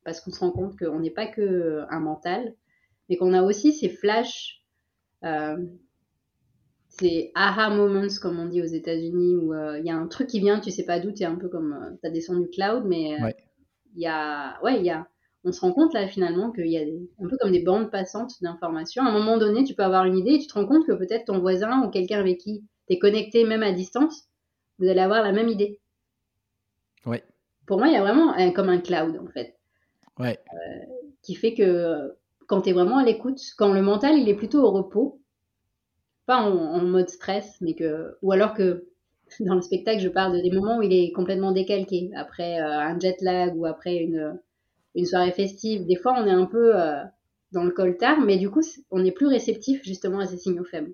[0.03, 2.55] parce qu'on se rend compte qu'on n'est pas que un mental,
[3.09, 4.63] mais qu'on a aussi ces flashs,
[5.25, 5.57] euh,
[6.87, 10.27] ces aha moments, comme on dit aux États-Unis, où il euh, y a un truc
[10.27, 12.49] qui vient, tu sais pas d'où, tu es un peu comme, euh, tu as descendu
[12.49, 13.35] cloud, mais il ouais.
[13.95, 15.07] y a, ouais, il y a,
[15.43, 17.89] on se rend compte là finalement qu'il y a des, un peu comme des bandes
[17.89, 19.03] passantes d'informations.
[19.03, 20.91] À un moment donné, tu peux avoir une idée et tu te rends compte que
[20.91, 24.27] peut-être ton voisin ou quelqu'un avec qui tu es connecté même à distance,
[24.77, 25.79] vous allez avoir la même idée.
[27.05, 27.23] Ouais.
[27.65, 29.55] Pour moi, il y a vraiment un, comme un cloud en fait.
[30.19, 30.39] Ouais.
[30.53, 30.85] Euh,
[31.23, 32.15] qui fait que
[32.47, 35.21] quand tu es vraiment à l'écoute, quand le mental il est plutôt au repos,
[36.27, 38.87] pas en, en, mode stress, mais que, ou alors que
[39.39, 42.79] dans le spectacle, je parle de des moments où il est complètement décalqué, après euh,
[42.79, 44.39] un jet lag ou après une
[44.95, 47.03] une soirée festive, des fois on est un peu euh,
[47.51, 50.93] dans le coltard, mais du coup on est plus réceptif justement à ces signaux faibles,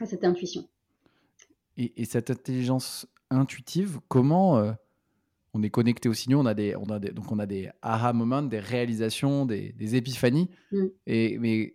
[0.00, 0.68] à cette intuition.
[1.76, 4.72] Et, et cette intelligence intuitive, comment euh,
[5.54, 7.70] on est connecté aux signaux On a des, on a des, donc on a des
[7.82, 10.50] aha moments, des réalisations, des, des épiphanies.
[10.72, 10.86] Mm.
[11.06, 11.74] Et mais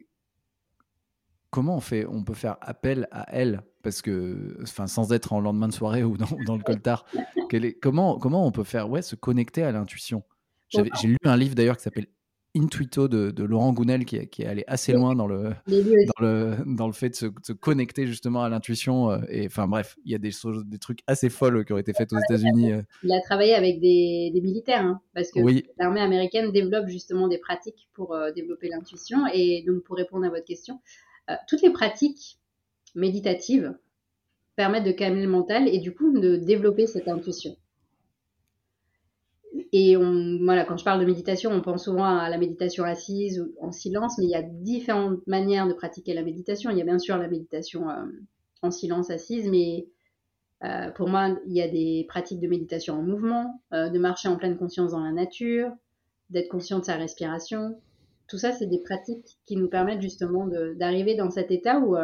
[1.50, 3.64] comment on fait On peut faire appel à elle?
[3.82, 7.06] Parce que, enfin, sans être en lendemain de soirée ou dans, dans le coltard.
[7.52, 10.24] est, comment comment on peut faire ouais se connecter à l'intuition?
[10.74, 12.08] J'ai lu un livre d'ailleurs qui s'appelle
[12.56, 16.56] Intuito de, de, Laurent Gounel qui, qui, est allé assez loin dans le, dans le,
[16.76, 19.10] dans le fait de se, de se connecter justement à l'intuition.
[19.10, 21.80] euh, Et enfin bref, il y a des, choses, des trucs assez folles qui ont
[21.80, 22.74] été faits aux États-Unis.
[22.74, 22.82] euh.
[23.04, 25.66] Il a travaillé avec des, des militaires hein, parce que Oui.
[25.80, 29.26] l'armée américaine développe justement des pratiques pour euh, développer l'intuition.
[29.34, 30.80] Et donc pour répondre à votre question,
[31.32, 32.38] euh, toutes les pratiques
[32.94, 33.76] méditatives
[34.56, 37.56] permettre de calmer le mental et du coup de développer cette intuition.
[39.76, 43.56] Et voilà, quand je parle de méditation, on pense souvent à la méditation assise ou
[43.60, 46.70] en silence, mais il y a différentes manières de pratiquer la méditation.
[46.70, 48.06] Il y a bien sûr la méditation euh,
[48.62, 49.88] en silence assise, mais
[50.64, 54.28] euh, pour moi, il y a des pratiques de méditation en mouvement, euh, de marcher
[54.28, 55.72] en pleine conscience dans la nature,
[56.30, 57.76] d'être conscient de sa respiration.
[58.28, 61.96] Tout ça, c'est des pratiques qui nous permettent justement d'arriver dans cet état où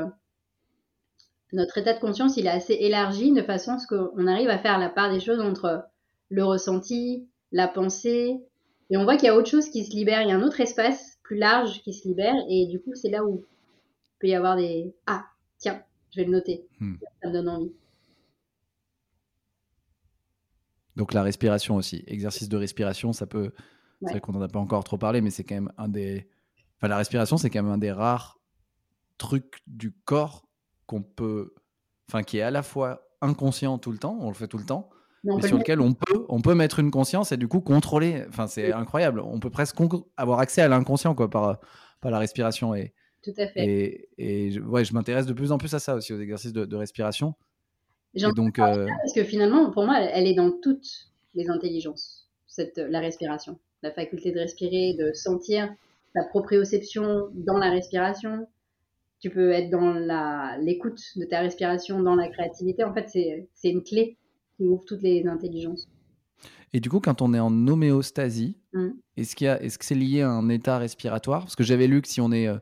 [1.54, 4.58] notre état de conscience, il est assez élargi de façon à ce qu'on arrive à
[4.58, 5.86] faire la part des choses entre
[6.30, 8.40] le ressenti, la pensée,
[8.90, 10.44] et on voit qu'il y a autre chose qui se libère, il y a un
[10.44, 14.28] autre espace plus large qui se libère, et du coup, c'est là où il peut
[14.28, 15.26] y avoir des Ah,
[15.58, 15.82] tiens,
[16.12, 16.96] je vais le noter, hmm.
[17.22, 17.72] ça me donne envie.
[20.96, 23.54] Donc la respiration aussi, exercice de respiration, ça peut.
[24.02, 26.30] C'est vrai qu'on n'en a pas encore trop parlé, mais c'est quand même un des.
[26.78, 28.40] Enfin, la respiration, c'est quand même un des rares
[29.18, 30.48] trucs du corps
[30.88, 31.54] qu'on peut.
[32.10, 34.66] Enfin, qui est à la fois inconscient tout le temps, on le fait tout le
[34.66, 34.90] temps,
[35.24, 38.24] mais sur lequel on peut, on peut mettre une conscience et du coup contrôler.
[38.30, 39.20] Enfin, c'est incroyable.
[39.20, 39.76] On peut presque
[40.18, 41.60] avoir accès à l'inconscient quoi par,
[42.02, 42.74] par la respiration.
[42.76, 42.94] Et,
[43.24, 43.66] Tout à fait.
[43.66, 46.54] Et, et je, ouais, je m'intéresse de plus en plus à ça aussi, aux exercices
[46.54, 47.36] de, respiration.
[48.16, 48.88] Et donc, euh...
[48.88, 53.60] parce que finalement, pour moi, elle est dans toutes les intelligences, cette, la respiration.
[53.84, 55.74] La faculté de respirer, de sentir
[56.14, 58.48] sa proprioception dans la respiration.
[59.22, 59.94] Tu peux être dans
[60.60, 62.84] l'écoute de ta respiration, dans la créativité.
[62.84, 64.18] En fait, c'est une clé
[64.60, 65.88] qui ouvre toutes les intelligences.
[66.74, 68.90] Et du coup, quand on est en homéostasie, mm.
[69.18, 71.42] est-ce qu'il est -ce que c'est lié à un état respiratoire?
[71.42, 72.58] Parce que j'avais lu que si on est euh,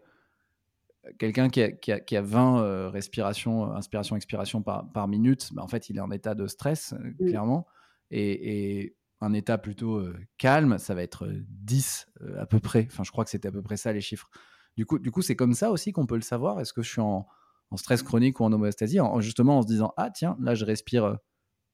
[1.19, 5.67] quelqu'un qui a, qui, a, 20 euh, respirations, inspiration, expiration par, par minute, bah, en
[5.67, 7.27] fait, il est en état de stress, euh, mm.
[7.29, 7.67] clairement.
[8.11, 10.03] Et, un état plutôt
[10.37, 12.05] calme, ça va être 10
[12.37, 12.87] à peu près.
[12.91, 14.29] Enfin, je crois que c'était à peu près ça les chiffres.
[14.75, 16.61] Du coup, du coup c'est comme ça aussi qu'on peut le savoir?
[16.61, 17.25] Est-ce que je suis en,
[17.71, 18.99] en, stress chronique ou en homéostasie?
[18.99, 21.17] En, Justement en se disant, ah tiens, là, je respire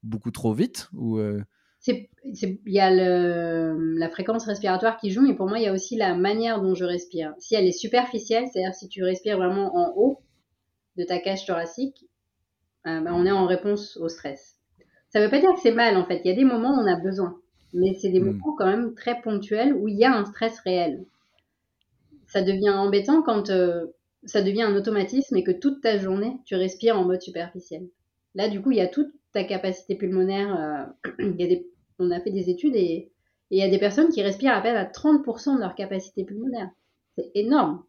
[0.04, 1.42] beaucoup trop vite ou euh,
[1.88, 5.74] il y a le, la fréquence respiratoire qui joue, mais pour moi, il y a
[5.74, 7.34] aussi la manière dont je respire.
[7.40, 10.22] Si elle est superficielle, c'est-à-dire si tu respires vraiment en haut
[10.96, 12.06] de ta cage thoracique,
[12.88, 14.58] euh, ben, on est en réponse au stress.
[15.10, 16.22] Ça ne veut pas dire que c'est mal, en fait.
[16.24, 17.38] Il y a des moments où on a besoin,
[17.74, 18.38] mais c'est des hmm.
[18.38, 21.06] moments quand même très ponctuels où il y a un stress réel.
[22.28, 23.88] Ça devient embêtant quand euh,
[24.26, 27.90] ça devient un automatisme et que toute ta journée, tu respires en mode superficiel.
[28.36, 30.96] Là, du coup, il y a toute ta capacité pulmonaire.
[31.06, 31.68] Euh, il y a des,
[32.00, 33.10] on a fait des études et,
[33.50, 36.70] il y a des personnes qui respirent à peine à 30% de leur capacité pulmonaire.
[37.16, 37.84] C'est énorme.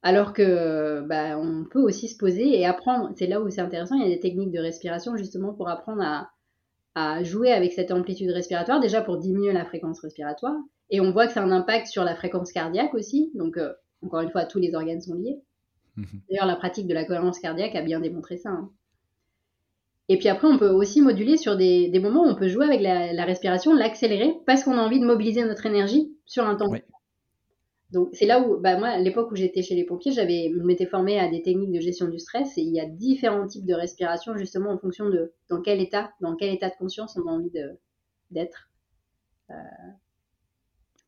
[0.00, 3.12] Alors que bah, on peut aussi se poser et apprendre.
[3.16, 3.96] C'est là où c'est intéressant.
[3.96, 6.30] Il y a des techniques de respiration justement pour apprendre à,
[6.94, 10.56] à jouer avec cette amplitude respiratoire, déjà pour diminuer la fréquence respiratoire.
[10.90, 13.32] Et on voit que ça a un impact sur la fréquence cardiaque aussi.
[13.34, 15.40] Donc, euh, encore une fois, tous les organes sont liés.
[15.96, 16.20] Mhm.
[16.28, 18.50] D'ailleurs, la pratique de la cohérence cardiaque a bien démontré ça.
[18.50, 18.70] Hein.
[20.08, 22.80] Et puis après, on peut aussi moduler sur des, moments où on peut jouer avec
[22.82, 26.70] la, respiration, l'accélérer, parce qu'on a envie de mobiliser notre énergie sur un temps.
[27.90, 30.60] Donc c'est là où, bah, moi, à l'époque où j'étais chez les pompiers, j'avais, je
[30.62, 33.64] m'étais formée à des techniques de gestion du stress et il y a différents types
[33.64, 37.28] de respiration justement en fonction de dans quel état, dans quel état de conscience on
[37.28, 37.52] a envie
[38.32, 38.68] d'être.
[39.50, 39.54] Euh,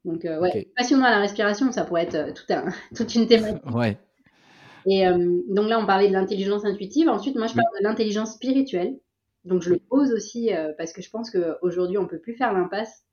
[0.04, 3.26] donc euh, ouais, passionnant à la respiration, ça pourrait être euh, tout un, toute une
[3.26, 3.66] thématique.
[3.74, 3.98] Ouais.
[4.86, 7.08] Et euh, donc là, on parlait de l'intelligence intuitive.
[7.08, 8.98] Ensuite, moi, je parle de l'intelligence spirituelle.
[9.44, 12.34] Donc je le pose aussi euh, parce que je pense qu'aujourd'hui, on ne peut plus
[12.34, 13.04] faire l'impasse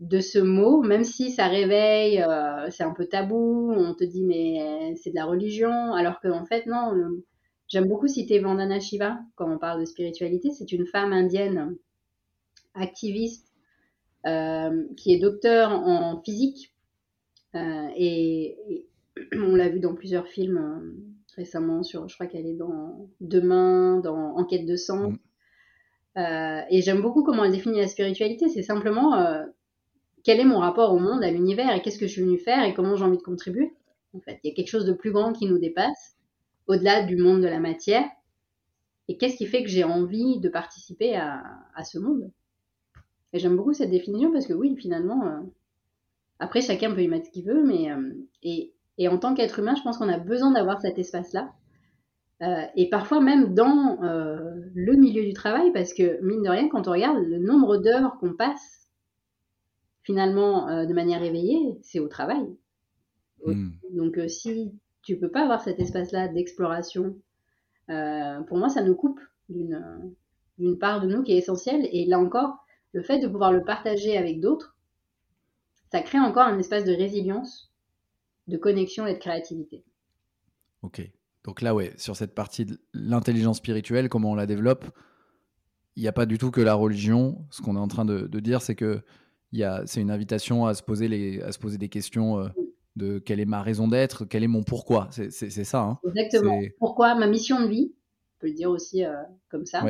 [0.00, 4.24] de ce mot, même si ça réveille, euh, c'est un peu tabou, on te dit
[4.24, 6.92] mais c'est de la religion, alors qu'en fait non,
[7.66, 11.74] j'aime beaucoup citer Vandana Shiva quand on parle de spiritualité, c'est une femme indienne
[12.74, 13.54] activiste
[14.26, 16.74] qui est docteur en physique
[17.54, 18.86] et,
[19.32, 24.00] on l'a vu dans plusieurs films euh, récemment, sur, je crois qu'elle est dans Demain,
[24.00, 25.10] dans Enquête de sang.
[25.10, 25.18] Mm.
[26.18, 28.48] Euh, et j'aime beaucoup comment elle définit la spiritualité.
[28.48, 29.44] C'est simplement euh,
[30.24, 32.64] quel est mon rapport au monde, à l'univers, et qu'est-ce que je suis venu faire,
[32.64, 33.72] et comment j'ai envie de contribuer.
[34.14, 36.16] En fait, il y a quelque chose de plus grand qui nous dépasse,
[36.66, 38.04] au-delà du monde de la matière.
[39.08, 42.30] Et qu'est-ce qui fait que j'ai envie de participer à, ce monde?
[43.32, 45.46] Et j'aime beaucoup cette définition parce que oui, finalement,
[46.40, 47.88] après chacun peut y mettre ce qu'il veut, mais
[48.42, 51.52] et et en tant qu'être humain, je pense qu'on a besoin d'avoir cet espace-là.
[52.42, 56.68] Euh, et parfois même dans euh, le milieu du travail, parce que mine de rien,
[56.68, 58.88] quand on regarde le nombre d'heures qu'on passe
[60.02, 62.44] finalement euh, de manière éveillée, c'est au travail.
[63.44, 63.70] Hmm.
[63.92, 67.16] Donc si tu peux pas avoir cet espace-là d'exploration,
[67.86, 71.88] pour moi, ça nous coupe d'une part de nous qui est essentielle.
[71.92, 72.56] Et là encore,
[72.92, 74.76] le fait de pouvoir le partager avec d'autres,
[75.92, 77.70] ça crée encore un espace de résilience
[78.46, 79.84] de connexion et de créativité.
[80.82, 81.08] Ok.
[81.44, 84.84] Donc là, ouais, sur cette partie de l'intelligence spirituelle, comment on la développe,
[85.94, 87.46] il n'y a pas du tout que la religion.
[87.50, 89.00] Ce qu'on est en train de, dire, c'est que
[89.86, 92.48] c'est une invitation à se poser, les, à se poser des questions euh,
[92.96, 95.08] de quelle est ma raison d'être, quel est mon pourquoi.
[95.10, 95.82] C'est ça.
[95.82, 95.98] Hein.
[96.08, 96.60] Exactement.
[96.78, 99.14] Pourquoi ma mission de vie On peut le dire aussi euh,
[99.48, 99.84] comme ça.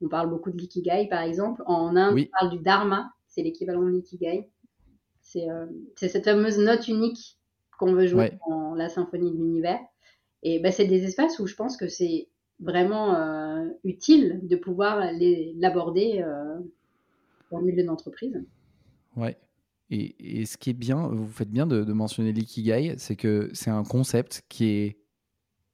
[0.00, 1.62] On parle beaucoup de l'ikigai, par exemple.
[1.66, 3.12] En Inde, on parle du dharma.
[3.28, 4.50] C'est l'équivalent de l'ikigai.
[5.36, 5.66] Euh,
[5.96, 7.38] c'est cette fameuse note unique
[7.82, 9.80] qu'on veut jouer dans la symphonie de l'univers.
[10.44, 12.28] Et ben, c'est des espaces où je pense que c'est
[12.60, 15.10] vraiment euh, utile de pouvoir
[15.56, 16.60] l'aborder euh,
[17.50, 18.40] dans le milieu d'entreprise.
[19.16, 19.36] Ouais.
[19.90, 23.70] Et, et, ce qui est bien, vous faites bien de, mentionner l'ikigai, c'est que c'est
[23.70, 24.98] un concept qui est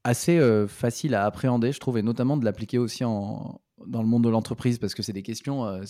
[0.02, 4.08] assez euh, facile à appréhender, je trouve, et notamment de l'appliquer aussi en, dans le
[4.08, 5.82] monde de l'entreprise, parce que c'est des questions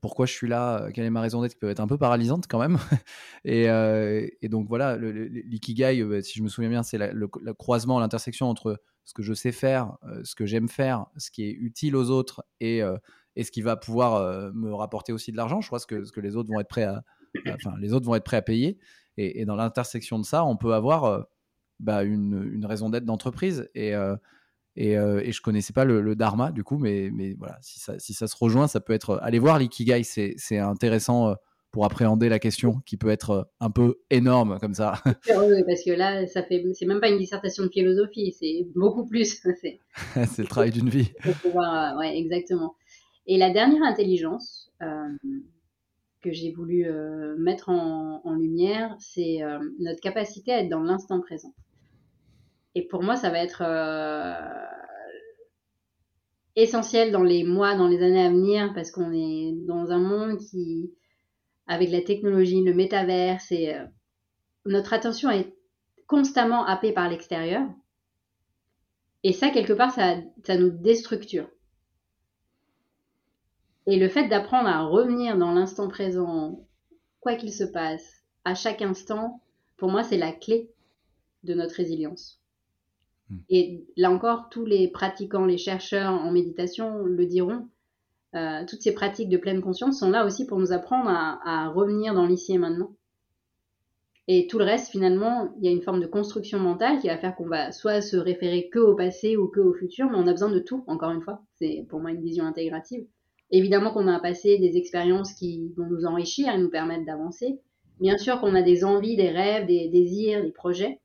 [0.00, 2.46] pourquoi je suis là, quelle est ma raison d'être, qui peut être un peu paralysante
[2.48, 2.78] quand même.
[3.46, 8.48] Euh, et, donc voilà, l'ikigai, euh, si je me souviens bien, c'est le, croisement, l'intersection
[8.48, 11.94] entre ce que je sais faire, euh, ce que j'aime faire, ce qui est utile
[11.94, 12.80] aux autres et,
[13.36, 15.60] ce qui va pouvoir me rapporter aussi de l'argent.
[15.60, 17.04] Je crois que, ce que les autres vont être prêts à,
[17.78, 18.78] les autres vont être prêts à payer.
[19.18, 21.26] Et, dans l'intersection de ça, on peut avoir
[21.80, 23.68] bah, une, une, raison d'être d'entreprise.
[23.74, 23.92] Et
[24.76, 27.98] et, euh, et, je connaissais pas le, dharma du coup, mais, mais voilà, si ça,
[27.98, 29.10] si ça se rejoint, ça peut être.
[29.10, 31.34] Euh, allez voir l'ikigai, c'est intéressant euh,
[31.74, 35.02] pour appréhender la question qui peut être euh, un peu énorme comme ça.
[35.06, 39.04] Oui, parce que là, ça fait, c'est même pas une dissertation de philosophie, c'est beaucoup
[39.04, 39.42] plus.
[40.14, 41.12] c'est le travail d'une vie.
[41.42, 42.76] Pouvoir, ouais, exactement.
[43.26, 45.08] Et la dernière intelligence euh,
[46.22, 49.40] que j'ai voulu euh, mettre en, en lumière, c'est
[49.80, 51.54] notre capacité à être dans l'instant présent.
[52.74, 54.34] Et pour moi, ça va être euh,
[56.56, 60.38] essentiel dans les mois, dans les années à venir, parce qu'on est dans un monde
[60.38, 60.92] qui,
[61.66, 63.84] avec la technologie, le métavers, c'est euh,
[64.66, 65.54] notre attention est
[66.06, 67.66] constamment happée par l'extérieur.
[69.22, 71.48] Et ça, quelque part, ça, ça nous déstructure.
[73.86, 76.66] Et le fait d'apprendre à revenir dans l'instant présent,
[77.20, 79.40] quoi qu'il se passe, à chaque instant,
[79.76, 80.70] pour moi, c'est la clé
[81.42, 82.43] de notre résilience.
[83.34, 83.38] Hmm.
[83.48, 87.68] Et là encore, tous les pratiquants, les chercheurs en méditation le diront.
[88.34, 92.14] Euh, toutes ces pratiques de pleine conscience sont là aussi pour nous apprendre à, revenir
[92.14, 92.90] dans l'ici et maintenant.
[94.26, 97.18] Et tout le reste, finalement, il y a une forme de construction mentale qui va
[97.18, 100.26] faire qu'on va soit se référer que au passé ou que au futur, mais on
[100.26, 101.42] a besoin de tout, encore une fois.
[101.56, 103.04] C'est pour moi une vision intégrative.
[103.50, 107.60] Évidemment qu'on a passé, des expériences qui vont nous enrichir et nous permettre d'avancer.
[108.00, 111.00] Bien sûr qu'on a des envies, des rêves, des désirs, des projets.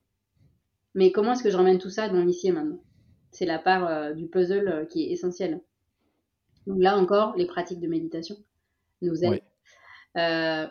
[0.95, 2.81] Mais comment est-ce que je ramène tout ça dans l'ici et maintenant?
[3.31, 5.61] C'est la part euh, du puzzle euh, qui est essentielle.
[6.67, 8.35] Donc là encore, les pratiques de méditation
[9.01, 9.41] nous aident.
[10.17, 10.67] Euh,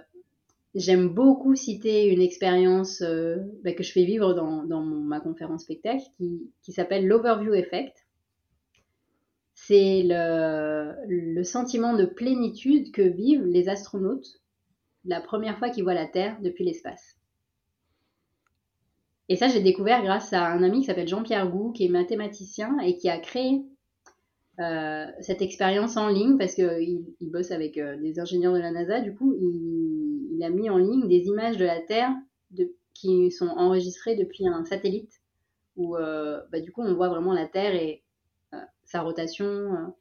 [0.75, 3.03] j'aime beaucoup citer une expérience
[3.65, 8.07] bah, que je fais vivre dans, ma conférence spectacle qui, qui s'appelle l'Overview Effect.
[9.55, 14.41] C'est le, le sentiment de plénitude que vivent les astronautes
[15.05, 17.18] la première fois qu'ils voient la Terre depuis l'espace.
[19.29, 22.79] Et ça, j'ai découvert grâce à un ami qui s'appelle Jean-Pierre Gou, qui est mathématicien
[22.79, 23.63] et qui a créé
[24.61, 28.73] euh, cette expérience en ligne parce qu'il il bosse avec euh, des ingénieurs de la
[28.73, 29.01] NASA.
[29.01, 32.13] Du coup, il, a mis en ligne des images de la Terre
[32.95, 35.13] qui sont enregistrées depuis un satellite
[35.77, 38.03] où, euh, bah, du coup, on voit vraiment la Terre et
[38.85, 39.93] sa rotation.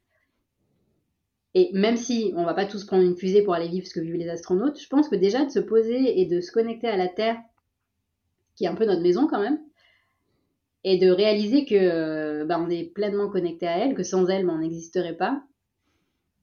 [1.54, 4.00] Et même si on va pas tous prendre une fusée pour aller vivre ce que
[4.00, 6.96] vivent les astronautes, je pense que déjà de se poser et de se connecter à
[6.96, 7.38] la Terre
[8.58, 9.60] qui est un peu notre maison quand même,
[10.82, 14.52] et de réaliser que bah, on est pleinement connecté à elle, que sans elle, bah,
[14.54, 15.44] on n'existerait pas.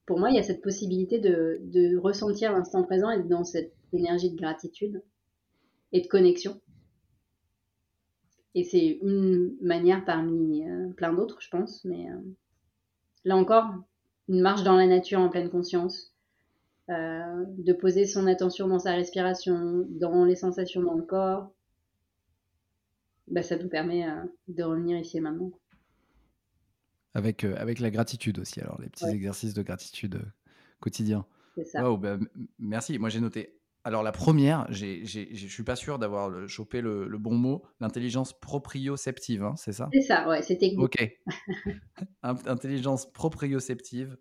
[0.05, 3.73] Pour moi, il y a cette possibilité de, de ressentir l'instant présent et dans cette
[3.91, 5.01] énergie de gratitude
[5.91, 6.61] et de connexion.
[8.53, 11.83] Et c'est une manière parmi euh, plein d'autres, je pense.
[11.83, 12.17] Mais euh,
[13.25, 13.65] là encore,
[14.29, 16.13] une marche dans la nature en pleine conscience,
[16.89, 21.51] euh, de poser son attention dans sa respiration, dans les sensations dans le corps,
[23.27, 25.51] bah, ça nous permet euh, de revenir ici et maintenant.
[27.13, 30.25] Avec, euh, avec la gratitude aussi, alors les petits exercices de gratitude euh,
[30.79, 31.25] quotidiens.
[31.55, 31.95] C'est ça.
[31.95, 32.17] Bah,
[32.59, 33.57] merci, moi j'ai noté.
[33.85, 38.37] Alors la première, je ne suis pas sûr d'avoir chopé le, le, bon mot, l'intelligence
[38.37, 39.89] proprioceptive, hein, c'est ça?
[39.93, 40.79] C'est ça, ouais, c'est technique.
[40.79, 41.19] Ok.
[42.23, 44.17] intelligence proprioceptive,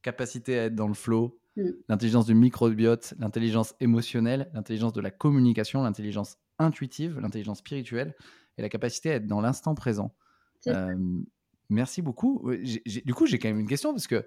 [0.00, 1.68] capacité à être dans le flow, mm.
[1.90, 8.14] l'intelligence du microbiote, l'intelligence émotionnelle, l'intelligence de la communication, l'intelligence intuitive, l'intelligence spirituelle
[8.58, 10.14] et la capacité à être dans l'instant présent.
[10.68, 10.94] Euh,
[11.68, 12.50] merci beaucoup.
[12.52, 14.26] du coup, j'ai quand même une question parce que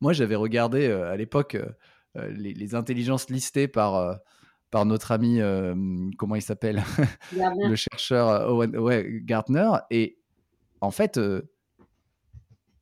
[0.00, 1.56] moi, j'avais regardé euh, à l'époque
[2.16, 4.18] euh, les, intelligences listées par,
[4.70, 5.40] par notre ami,
[6.18, 6.82] comment il s'appelle
[7.32, 9.70] Le chercheur Owen, ouais, Gartner.
[9.90, 10.18] Et
[10.80, 11.18] en fait,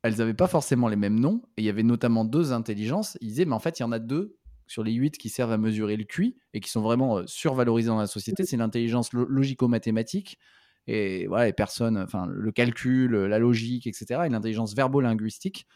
[0.03, 1.41] elles n'avaient pas forcément les mêmes noms.
[1.55, 3.17] Et il y avait notamment deux intelligences.
[3.21, 4.37] Ils disaient, mais en fait, il y en a deux
[4.71, 7.99] sur les huit qui servent à mesurer le QI et qui sont vraiment survalorisées dans
[7.99, 8.45] la société.
[8.45, 10.39] C'est l'intelligence logico-mathématique
[10.87, 14.21] et voilà, les personnes, enfin, le calcul, la logique, etc.
[14.25, 15.67] Et l'intelligence verbo-linguistique,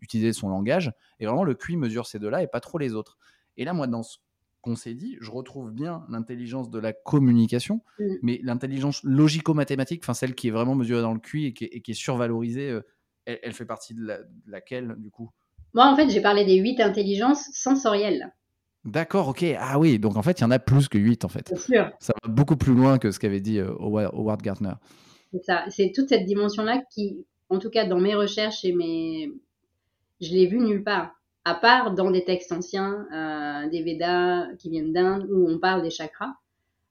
[0.00, 0.92] utiliser son langage.
[1.18, 3.18] Et vraiment, le QI mesure ces deux-là et pas trop les autres.
[3.56, 4.18] Et là, moi, dans ce
[4.60, 8.04] qu'on s'est dit, je retrouve bien l'intelligence de la communication, mmh.
[8.22, 11.94] mais l'intelligence logico-mathématique, enfin celle qui est vraiment mesurée dans le QI et qui est,
[11.94, 12.82] survalorisée, euh,
[13.24, 14.06] elle, fait partie de,
[14.46, 15.30] laquelle, du coup
[15.74, 18.32] Moi, en fait, j'ai parlé des huit intelligences sensorielles.
[18.84, 19.44] D'accord, ok.
[19.58, 21.56] Ah oui, donc en fait, il y en a plus que huit, en fait.
[21.58, 21.90] Sûr.
[21.98, 24.72] Ça va beaucoup plus loin que ce qu'avait dit euh, Howard Gardner.
[25.32, 25.64] C'est ça.
[25.68, 29.30] C'est toute cette dimension-là qui, en tout cas, dans mes recherches et mes...
[30.20, 31.14] Je l'ai vu nulle part
[31.44, 35.82] à part dans des textes anciens, euh, des Védas qui viennent d'Inde, où on parle
[35.82, 36.34] des chakras.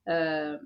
[0.08, 0.58] Euh,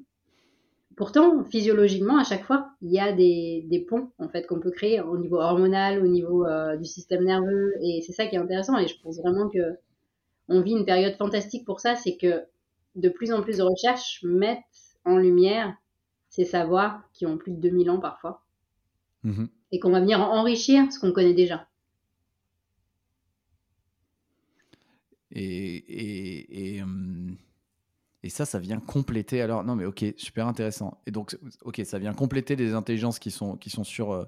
[0.96, 4.72] pourtant, physiologiquement, à chaque fois, il y a des, des ponts en fait qu'on peut
[4.72, 8.40] créer au niveau hormonal, au niveau euh, du système nerveux, et c'est ça qui est
[8.40, 8.78] intéressant.
[8.78, 9.78] Et je pense vraiment que
[10.50, 12.44] on vit une période fantastique pour ça, c'est que
[12.96, 14.60] de plus en plus de recherches mettent
[15.06, 15.76] en lumière
[16.30, 18.44] ces savoirs qui ont plus de 2000 ans parfois,
[19.24, 21.68] mmh et qu'on va venir enrichir ce qu'on connaît déjà.
[25.32, 26.84] Et, et, et,
[28.24, 29.42] et, ça, ça vient compléter.
[29.42, 31.02] Alors, non, mais ok, super intéressant.
[31.06, 34.26] Et donc, ok, ça vient compléter des intelligences qui sont, qui sont sur, euh,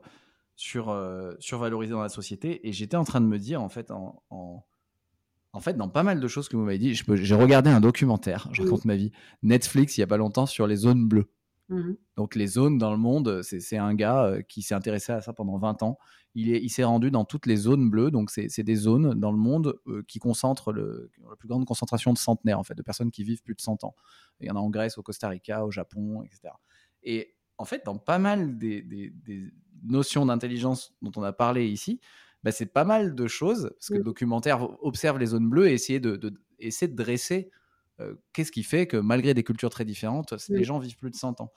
[0.56, 2.68] sur, euh, survalorisées dans la société.
[2.68, 6.20] Et j'étais en train de me dire, en fait, en, en, fait, dans pas mal
[6.20, 9.12] de choses que vous m'avez dit, j'ai regardé un documentaire, je raconte ma vie,
[9.43, 11.30] Netflix, il y a pas longtemps, sur les zones bleues.
[11.70, 15.20] Mmh donc les zones dans le monde, c'est un gars euh, qui s'est intéressé à
[15.20, 15.97] ça pendant 20 ans.
[16.34, 19.38] Il, il s'est rendu dans toutes les zones bleues, donc c'est des zones dans le
[19.38, 23.11] monde euh, qui concentrent le, la plus grande concentration de centenaires, en fait, de personnes
[23.11, 23.95] qui vivent plus de 100 ans.
[24.39, 26.53] Il y en a en Grèce, au Costa Rica, au Japon, etc.
[27.03, 29.13] Et en fait, dans pas mal des, des,
[29.84, 31.99] notions d'intelligence dont on a parlé ici,
[32.43, 35.74] bah, c'est pas mal de choses, parce que le documentaire observe les zones bleues et
[35.74, 37.51] essaie de, de, de dresser
[38.34, 41.41] qu'est-ce qui fait que malgré des cultures très différentes, les gens vivent plus de 100
[41.41, 41.52] ans?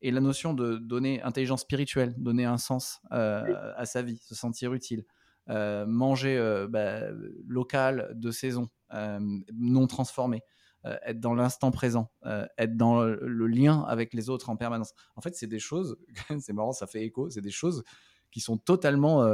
[0.00, 4.34] Et la notion de donner intelligence spirituelle, donner un sens euh, à sa vie, se
[4.34, 5.04] sentir utile,
[5.48, 7.00] euh, manger bah,
[7.46, 10.42] local, de saison, non transformé,
[10.84, 12.12] être dans l'instant présent,
[12.58, 14.92] être dans le, lien avec les autres en permanence.
[15.16, 15.96] En fait, c'est des choses,
[16.40, 17.82] c'est marrant, ça fait écho, c'est des choses
[18.30, 19.26] qui sont totalement,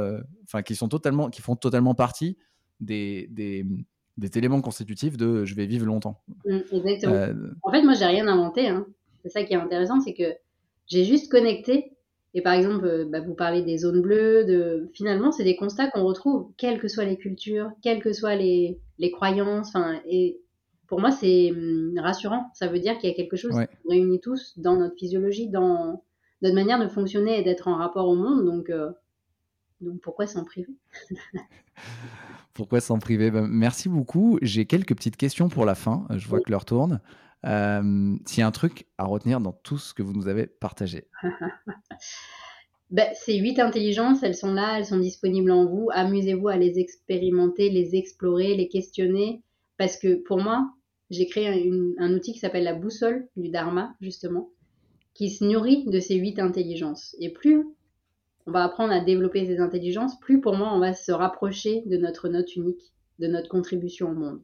[0.45, 2.37] enfin qui sont totalement, qui font totalement partie
[2.79, 3.65] des, des
[4.17, 6.21] des éléments constitutifs de je vais vivre longtemps.
[6.45, 7.13] Mmh, exactement.
[7.13, 8.67] Euh, en fait, moi, j'ai rien inventé.
[8.67, 8.85] Hein.
[9.23, 10.33] C'est ça qui est intéressant, c'est que
[10.87, 11.91] j'ai juste connecté.
[12.33, 14.45] Et par exemple, euh, bah, vous parlez des zones bleues.
[14.45, 14.89] De...
[14.93, 18.79] Finalement, c'est des constats qu'on retrouve, quelles que soient les cultures, quelles que soient les,
[18.99, 19.73] les croyances.
[20.07, 20.41] Et
[20.87, 22.51] pour moi, c'est hum, rassurant.
[22.53, 25.49] Ça veut dire qu'il y a quelque chose qui nous réunit tous dans notre physiologie,
[25.49, 26.03] dans
[26.41, 28.45] notre manière de fonctionner et d'être en rapport au monde.
[28.45, 28.91] Donc, euh,
[29.85, 30.73] donc pourquoi s'en priver?
[32.53, 33.31] Pourquoi s'en priver?
[33.31, 34.39] Ben, Merci beaucoup.
[34.41, 36.07] J'ai quelques petites questions pour la fin.
[36.15, 37.01] Je vois que l'heure tourne.
[37.45, 40.47] Euh, S'il y a un truc à retenir dans tout ce que vous nous avez
[40.47, 41.07] partagé
[42.91, 45.89] ben, Ces huit intelligences, elles sont là, elles sont disponibles en vous.
[45.91, 49.43] Amusez-vous à les expérimenter, les explorer, les questionner.
[49.77, 50.65] Parce que pour moi,
[51.09, 54.49] j'ai créé un, un outil qui s'appelle la boussole du Dharma, justement,
[55.13, 57.17] qui se nourrit de ces huit intelligences.
[57.19, 57.65] Et plus
[58.47, 61.97] on va apprendre à développer ces intelligences, plus pour moi on va se rapprocher de
[61.97, 64.41] notre note unique, de notre contribution au monde.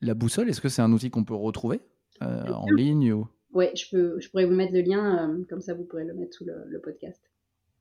[0.00, 1.80] La boussole, est-ce que c'est un outil qu'on peut retrouver
[2.22, 3.28] euh, en ligne ou...
[3.52, 6.14] Oui, je, peux, je pourrais vous mettre le lien, euh, comme ça vous pourrez le
[6.14, 7.22] mettre sous le, podcast.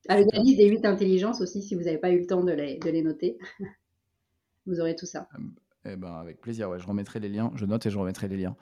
[0.08, 2.54] Avec la liste des huit intelligences aussi, si vous n'avez pas eu le temps de
[2.54, 3.38] les, de les noter.
[4.66, 5.28] vous aurez tout ça.
[5.84, 8.38] Eh ben, avec plaisir, ouais, je remettrai les liens, je note et je remettrai les
[8.38, 8.56] liens.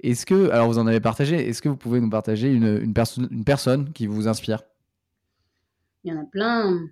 [0.00, 2.94] Est-ce que, alors vous en avez partagé, est-ce que vous pouvez nous partager une, une,
[3.30, 4.62] une personne qui vous inspire?
[6.04, 6.88] Il y en a plein.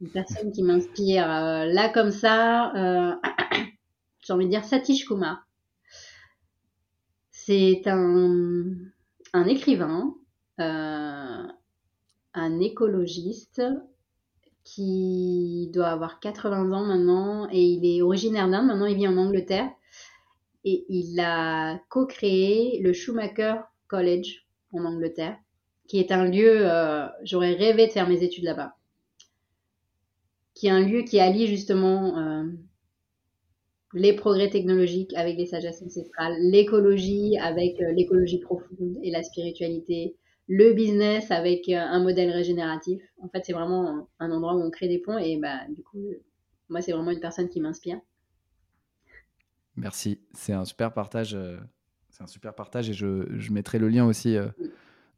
[0.00, 1.30] Une personne qui m'inspire.
[1.30, 3.14] Euh, là, comme ça, euh,
[4.24, 5.46] j'ai envie de dire Satish Kumar.
[7.30, 8.74] C'est un,
[9.32, 10.14] un écrivain,
[10.60, 11.46] euh,
[12.34, 13.62] un écologiste
[14.64, 18.66] qui doit avoir 80 ans maintenant et il est originaire d'Inde.
[18.66, 19.70] Maintenant, il vit en Angleterre
[20.64, 23.54] et il a co-créé le Schumacher
[23.88, 25.36] College en Angleterre,
[25.88, 28.76] qui est un lieu, euh, j'aurais rêvé de faire mes études là-bas,
[30.54, 32.44] qui est un lieu qui allie justement euh,
[33.94, 40.16] les progrès technologiques avec les sagesses ancestrales, l'écologie avec euh, l'écologie profonde et la spiritualité,
[40.46, 43.00] le business avec un modèle régénératif.
[43.22, 46.12] En fait, c'est vraiment un endroit où on crée des ponts et bah, du coup,
[46.68, 48.00] moi, c'est vraiment une personne qui m'inspire.
[49.80, 51.34] Merci, c'est un super partage.
[51.34, 51.58] Euh,
[52.10, 54.48] c'est un super partage et je, je, mettrai le lien aussi euh,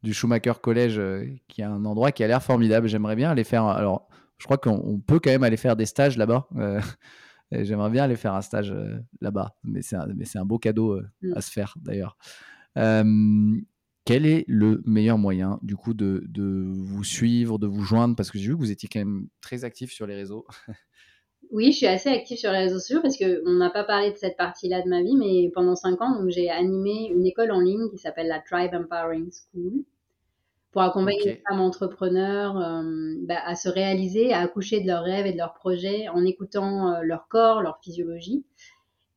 [0.03, 1.01] du Schumacher College,
[1.47, 2.87] qui est un endroit qui a l'air formidable.
[2.87, 3.65] J'aimerais bien aller faire.
[3.65, 4.07] Alors,
[4.37, 6.47] je crois qu'on peut quand même aller faire des stages là-bas.
[7.51, 8.73] J'aimerais bien aller faire un stage
[9.21, 11.33] là-bas, mais c'est un, un, beau cadeau mm.
[11.35, 12.17] à se faire d'ailleurs.
[12.75, 18.15] quel est le meilleur moyen du coup de, de, vous suivre, de vous joindre?
[18.15, 20.47] Parce que j'ai vu que vous étiez quand même très actif sur les réseaux.
[21.53, 24.17] Oui, je suis assez active sur les réseaux sociaux parce qu'on n'a pas parlé de
[24.17, 27.59] cette partie-là de ma vie, mais pendant cinq ans, donc j'ai animé une école en
[27.59, 29.83] ligne qui s'appelle la Tribe Empowering School
[30.71, 35.27] pour accompagner les femmes entrepreneurs euh, bah, à se réaliser, à accoucher de leurs rêves
[35.27, 38.43] et de leurs projets en écoutant euh, leur corps, leur physiologie.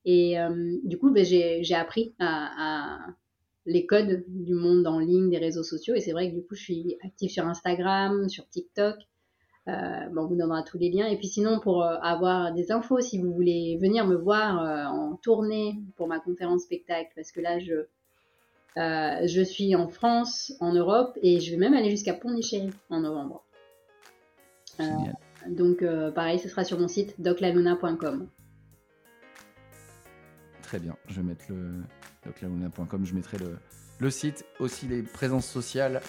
[0.05, 2.99] Et euh, du coup, bah, j'ai appris à,
[3.65, 5.95] les codes du monde en ligne, des réseaux sociaux.
[5.95, 8.97] Et c'est vrai que du coup, je suis active sur Instagram, sur TikTok.
[9.67, 11.07] Bon, on vous donnera tous les liens.
[11.07, 15.81] Et puis sinon, pour avoir des infos, si vous voulez venir me voir en tournée
[15.97, 17.87] pour ma conférence spectacle, parce que là, je,
[18.77, 23.01] euh, je suis en France, en Europe, et je vais même aller jusqu'à Pondichéry en
[23.01, 23.43] novembre.
[24.81, 24.85] Euh,
[25.49, 28.29] donc, euh, pareil, ce sera sur mon site doclaluna.com.
[30.63, 31.85] Très bien, je vais mettre le
[32.25, 33.39] doclaluna.com, je mettrai
[34.01, 36.03] le, site, aussi les présences sociales,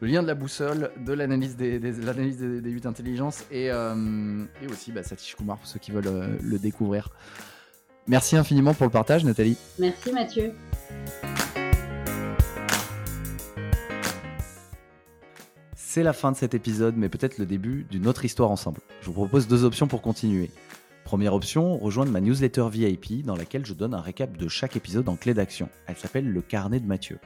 [0.00, 3.66] le lien de la boussole, de l'analyse des, des, l'analyse des, des 8 intelligences et,
[3.66, 7.10] et aussi bah, Satish Kumar pour ceux qui veulent le découvrir.
[8.06, 9.56] Merci infiniment pour le partage, Nathalie.
[9.78, 10.52] Merci, Mathieu.
[15.76, 18.80] C'est la fin de cet épisode, mais peut-être le début d'une autre histoire ensemble.
[19.00, 20.50] Je vous propose deux options pour continuer.
[21.04, 25.08] Première option, rejoindre ma newsletter VIP dans laquelle je donne un récap de chaque épisode
[25.08, 25.68] en clé d'action.
[25.86, 27.18] Elle s'appelle Le Carnet de Mathieu.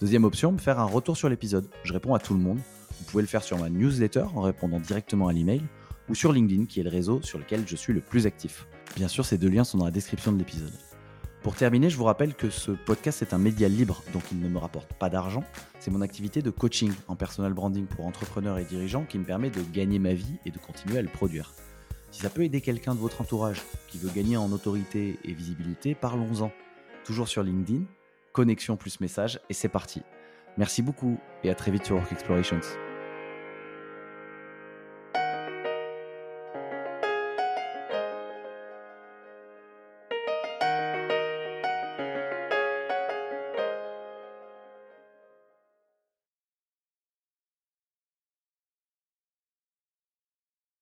[0.00, 1.68] Deuxième option, me faire un retour sur l'épisode.
[1.82, 2.60] Je réponds à tout le monde.
[2.98, 5.62] Vous pouvez le faire sur ma newsletter en répondant directement à l'email
[6.08, 8.68] ou sur LinkedIn qui est le réseau sur lequel je suis le plus actif.
[8.94, 10.72] Bien sûr, ces deux liens sont dans la description de l'épisode.
[11.42, 14.48] Pour terminer, je vous rappelle que ce podcast est un média libre, donc il ne
[14.48, 15.42] me rapporte pas d'argent.
[15.80, 19.50] C'est mon activité de coaching en personal branding pour entrepreneurs et dirigeants qui me permet
[19.50, 21.54] de gagner ma vie et de continuer à le produire.
[22.12, 25.96] Si ça peut aider quelqu'un de votre entourage qui veut gagner en autorité et visibilité,
[25.96, 26.52] parlons-en.
[27.04, 27.82] Toujours sur LinkedIn,
[28.38, 30.02] connexion plus message, et c'est parti.
[30.58, 32.60] Merci beaucoup et à très vite sur Work Explorations.